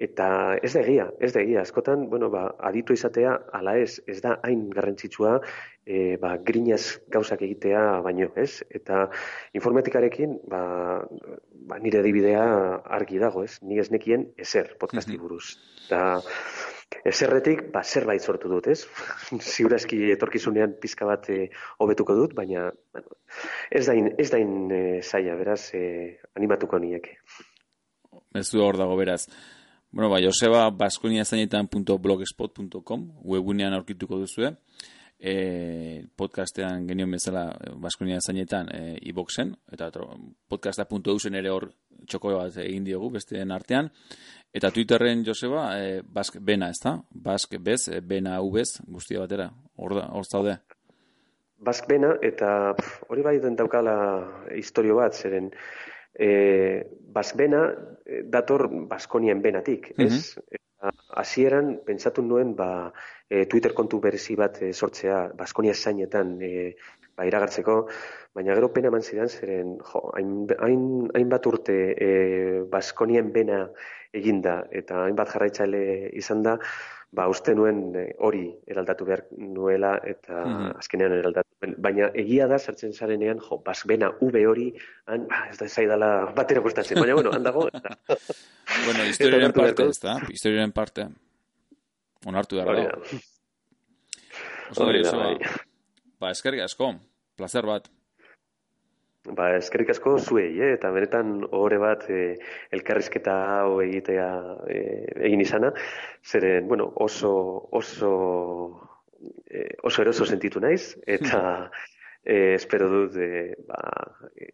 Eta 0.00 0.56
ez 0.64 0.70
da 0.72 0.80
egia, 0.80 1.04
ez 1.20 1.28
da 1.34 1.42
egia. 1.42 1.60
Askotan, 1.60 2.06
bueno, 2.08 2.30
ba, 2.32 2.46
aditu 2.70 2.94
izatea, 2.96 3.34
ala 3.58 3.74
ez, 3.76 3.98
ez 4.08 4.16
da 4.24 4.38
hain 4.46 4.62
garrantzitsua, 4.72 5.34
e, 5.84 6.16
ba, 6.22 6.30
grinaz 6.46 7.02
gauzak 7.12 7.44
egitea 7.44 7.82
baino, 8.06 8.30
ez? 8.40 8.62
Eta 8.72 9.02
informatikarekin, 9.60 10.38
ba, 10.48 10.62
ba, 11.68 11.80
nire 11.84 12.00
dibidea 12.06 12.46
argi 12.96 13.20
dago, 13.20 13.44
ez? 13.44 13.58
Ni 13.60 13.76
ez 13.82 13.90
nekien 13.92 14.30
ezer 14.40 14.72
podcasti 14.80 15.20
buruz. 15.20 15.58
Eta 15.84 16.02
ezerretik, 17.12 17.66
ba, 17.76 17.84
zerbait 17.84 18.24
sortu 18.24 18.48
dut, 18.48 18.72
ez? 18.72 18.80
Ziurazki 19.52 20.00
etorkizunean 20.16 20.78
pizka 20.80 21.12
bat 21.12 21.28
e, 21.28 21.50
hobetuko 21.76 22.16
dut, 22.24 22.36
baina 22.40 22.70
bueno, 22.96 23.20
ez 23.68 23.84
da 23.84 24.00
in, 24.00 24.14
ez 24.16 24.30
da 24.32 24.40
in, 24.40 24.58
e, 24.72 24.82
zaila, 25.04 25.36
beraz, 25.44 25.62
e, 25.76 26.16
animatuko 26.40 26.80
nieke. 26.80 27.18
Ez 28.32 28.48
du 28.48 28.64
hor 28.64 28.80
dago, 28.80 28.96
beraz. 28.96 29.26
Bueno, 29.92 30.08
ba, 30.08 30.20
Joseba 30.22 30.70
baskoniazainetan.blogspot.com 30.70 33.10
webunean 33.24 33.74
aurkituko 33.74 34.18
duzue. 34.22 34.52
E, 35.18 36.06
podcastean 36.16 36.86
genion 36.88 37.10
bezala 37.12 37.52
Baskonia 37.76 38.20
zainetan 38.24 38.68
e, 38.72 38.96
iboxen, 39.10 39.56
eta 39.68 39.90
podcasta.eusen 40.48 41.34
ere 41.36 41.50
hor 41.52 41.68
txoko 42.08 42.32
bat 42.38 42.56
egin 42.62 42.84
diogu 42.86 43.10
besteen 43.12 43.52
artean. 43.52 43.90
Eta 44.54 44.70
Twitterren 44.70 45.24
Joseba, 45.26 45.76
e, 45.76 46.02
Bask 46.06 46.36
Bena, 46.40 46.70
ez 46.70 46.78
da? 46.82 47.02
Bask 47.10 47.54
Bez, 47.58 47.88
e, 47.88 48.00
Bena 48.00 48.40
Ubez, 48.40 48.80
guztia 48.86 49.20
batera, 49.20 49.50
hor, 49.76 49.92
hor 50.06 50.24
zaude. 50.24 50.58
Bask 51.60 51.86
Bena, 51.90 52.14
eta 52.22 52.74
hori 53.10 53.22
bai 53.26 53.40
den 53.42 53.56
daukala 53.58 53.96
historio 54.56 54.96
bat, 55.02 55.14
zeren 55.18 55.50
e, 56.14 56.86
bazbena 57.12 57.62
e, 58.04 58.22
dator 58.24 58.68
Baskonien 58.88 59.42
benatik, 59.42 59.92
mm 59.96 60.06
ez? 60.06 60.38
Hasieran 61.12 61.74
pentsatu 61.84 62.22
nuen 62.24 62.54
ba, 62.56 62.88
e, 63.28 63.44
Twitter 63.44 63.74
kontu 63.76 63.98
berezi 64.00 64.36
bat 64.36 64.62
e, 64.64 64.72
sortzea 64.72 65.26
Baskonia 65.36 65.74
zainetan 65.74 66.38
e, 66.40 66.52
ba, 67.16 67.26
iragartzeko, 67.28 67.74
baina 68.34 68.56
gero 68.56 68.70
pena 68.72 68.88
eman 68.88 69.04
zidan 69.04 69.28
zeren 69.28 69.74
jo, 69.76 70.00
hain, 70.16 70.30
hain, 70.56 70.86
hainbat 71.12 71.46
urte 71.50 71.76
e, 71.92 72.08
Baskonien 72.72 73.28
bena 73.34 73.66
eginda 74.16 74.62
eta 74.72 75.04
hainbat 75.04 75.34
jarraitzaile 75.34 75.82
izan 76.16 76.42
da, 76.46 76.56
ba, 77.12 77.26
uste 77.30 77.54
nuen 77.58 77.80
eh, 77.98 78.06
hori 78.26 78.44
eraldatu 78.70 79.06
behar 79.08 79.24
nuela 79.36 79.96
eta 80.06 80.44
mm 80.44 80.68
azkenean 80.80 81.12
eraldatu. 81.12 81.48
Baina 81.82 82.08
egia 82.16 82.46
da, 82.48 82.58
sartzen 82.58 82.92
zarenean, 82.94 83.40
jo, 83.44 83.58
basbena 83.64 84.10
ube 84.24 84.46
hori, 84.48 84.70
han, 85.10 85.26
ba, 85.28 85.42
ez 85.50 85.58
da 85.58 85.68
zaidala 85.68 86.10
batera 86.36 86.62
gustatzen, 86.64 87.00
baina 87.00 87.16
bueno, 87.18 87.32
handago. 87.36 87.66
Eta... 87.68 87.96
bueno, 88.86 89.04
historiaren 89.10 89.52
parte, 89.52 89.88
ez 89.90 90.00
da? 90.00 90.16
Historiaren 90.30 90.72
parte. 90.72 91.08
Onartu 92.30 92.60
da, 92.60 92.64
bai. 92.68 92.86
Ba, 96.20 96.30
eskerrik 96.30 96.64
asko, 96.64 96.94
placer 97.36 97.66
bat. 97.66 97.90
Ba, 99.28 99.50
eskerrik 99.58 99.90
asko 99.92 100.14
zuei, 100.16 100.54
eh? 100.64 100.70
eta 100.78 100.88
beretan 100.94 101.42
ohore 101.44 101.76
bat 101.82 102.06
eh, 102.08 102.38
elkarrizketa 102.72 103.34
hau 103.58 103.80
egitea 103.84 104.28
eh, 104.72 105.26
egin 105.28 105.44
izana, 105.44 105.74
zeren, 106.24 106.66
bueno, 106.68 106.86
oso, 106.96 107.32
oso, 107.76 108.12
eh, 109.52 109.76
oso 109.84 110.02
eroso 110.06 110.24
sentitu 110.24 110.64
naiz, 110.64 110.96
eta 111.04 111.42
eh, 112.24 112.54
espero 112.54 112.88
dut 112.88 113.20
eh, 113.20 113.52
ba, 113.68 113.82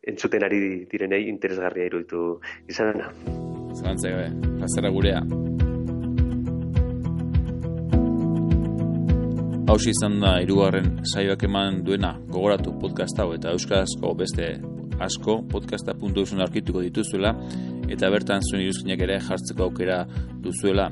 entzuten 0.02 0.42
ari 0.42 0.60
direnei 0.90 1.28
interesgarria 1.30 1.86
iruditu 1.86 2.40
izana. 2.66 3.12
Zalantzea, 3.76 4.32
plazera 4.58 4.90
gurea. 4.90 5.22
Hau 9.66 9.74
izan 9.82 10.20
da 10.22 10.36
irugarren 10.38 11.00
saioak 11.10 11.40
eman 11.48 11.80
duena. 11.82 12.12
Gogoratu 12.30 12.70
podcast 12.78 13.18
hau 13.18 13.32
eta 13.34 13.50
euskarazko 13.50 14.12
beste 14.14 14.44
asko 15.02 15.40
podcasta.eusen 15.50 16.44
arkituko 16.44 16.84
dituzuela 16.84 17.32
eta 17.90 18.10
bertan 18.14 18.46
zuen 18.46 18.62
iruzkinak 18.62 19.02
ere 19.08 19.16
jartzeko 19.26 19.64
aukera 19.66 19.96
duzuela. 20.44 20.86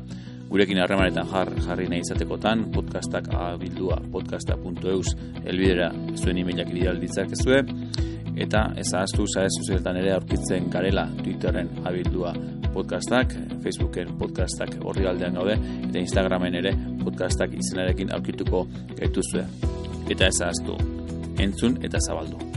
Gurekin 0.48 0.80
harremanetan 0.82 1.30
jar, 1.30 1.52
jarri 1.68 1.86
nahi 1.92 2.02
izatekotan 2.02 2.66
podcastak 2.74 3.30
abildua 3.38 4.00
podcasta.eus 4.10 5.14
elbidera 5.44 5.92
zuen 6.16 6.42
emailak 6.42 6.74
ideal 6.74 6.98
ditzakezue. 6.98 7.62
Eta 8.34 8.64
ez 8.74 8.88
ahaztu 8.90 9.28
zaez 9.30 9.52
sozialetan 9.60 10.02
ere 10.02 10.16
aurkitzen 10.16 10.66
garela 10.74 11.06
Twitterren 11.22 11.70
abildua 11.86 12.34
podcastak, 12.74 13.36
Facebooken 13.62 14.16
podcastak 14.18 14.80
horri 14.82 15.06
gaude, 15.06 15.54
eta 15.54 16.00
Instagramen 16.00 16.58
ere 16.58 16.74
podcastak 17.04 17.54
izenarekin 17.60 18.12
aurkituko 18.16 18.64
gaituzue. 18.98 19.46
Eta 20.10 20.28
ez 20.28 20.40
ahaztu, 20.40 20.76
entzun 21.40 21.78
eta 21.84 22.00
zabaldu. 22.04 22.53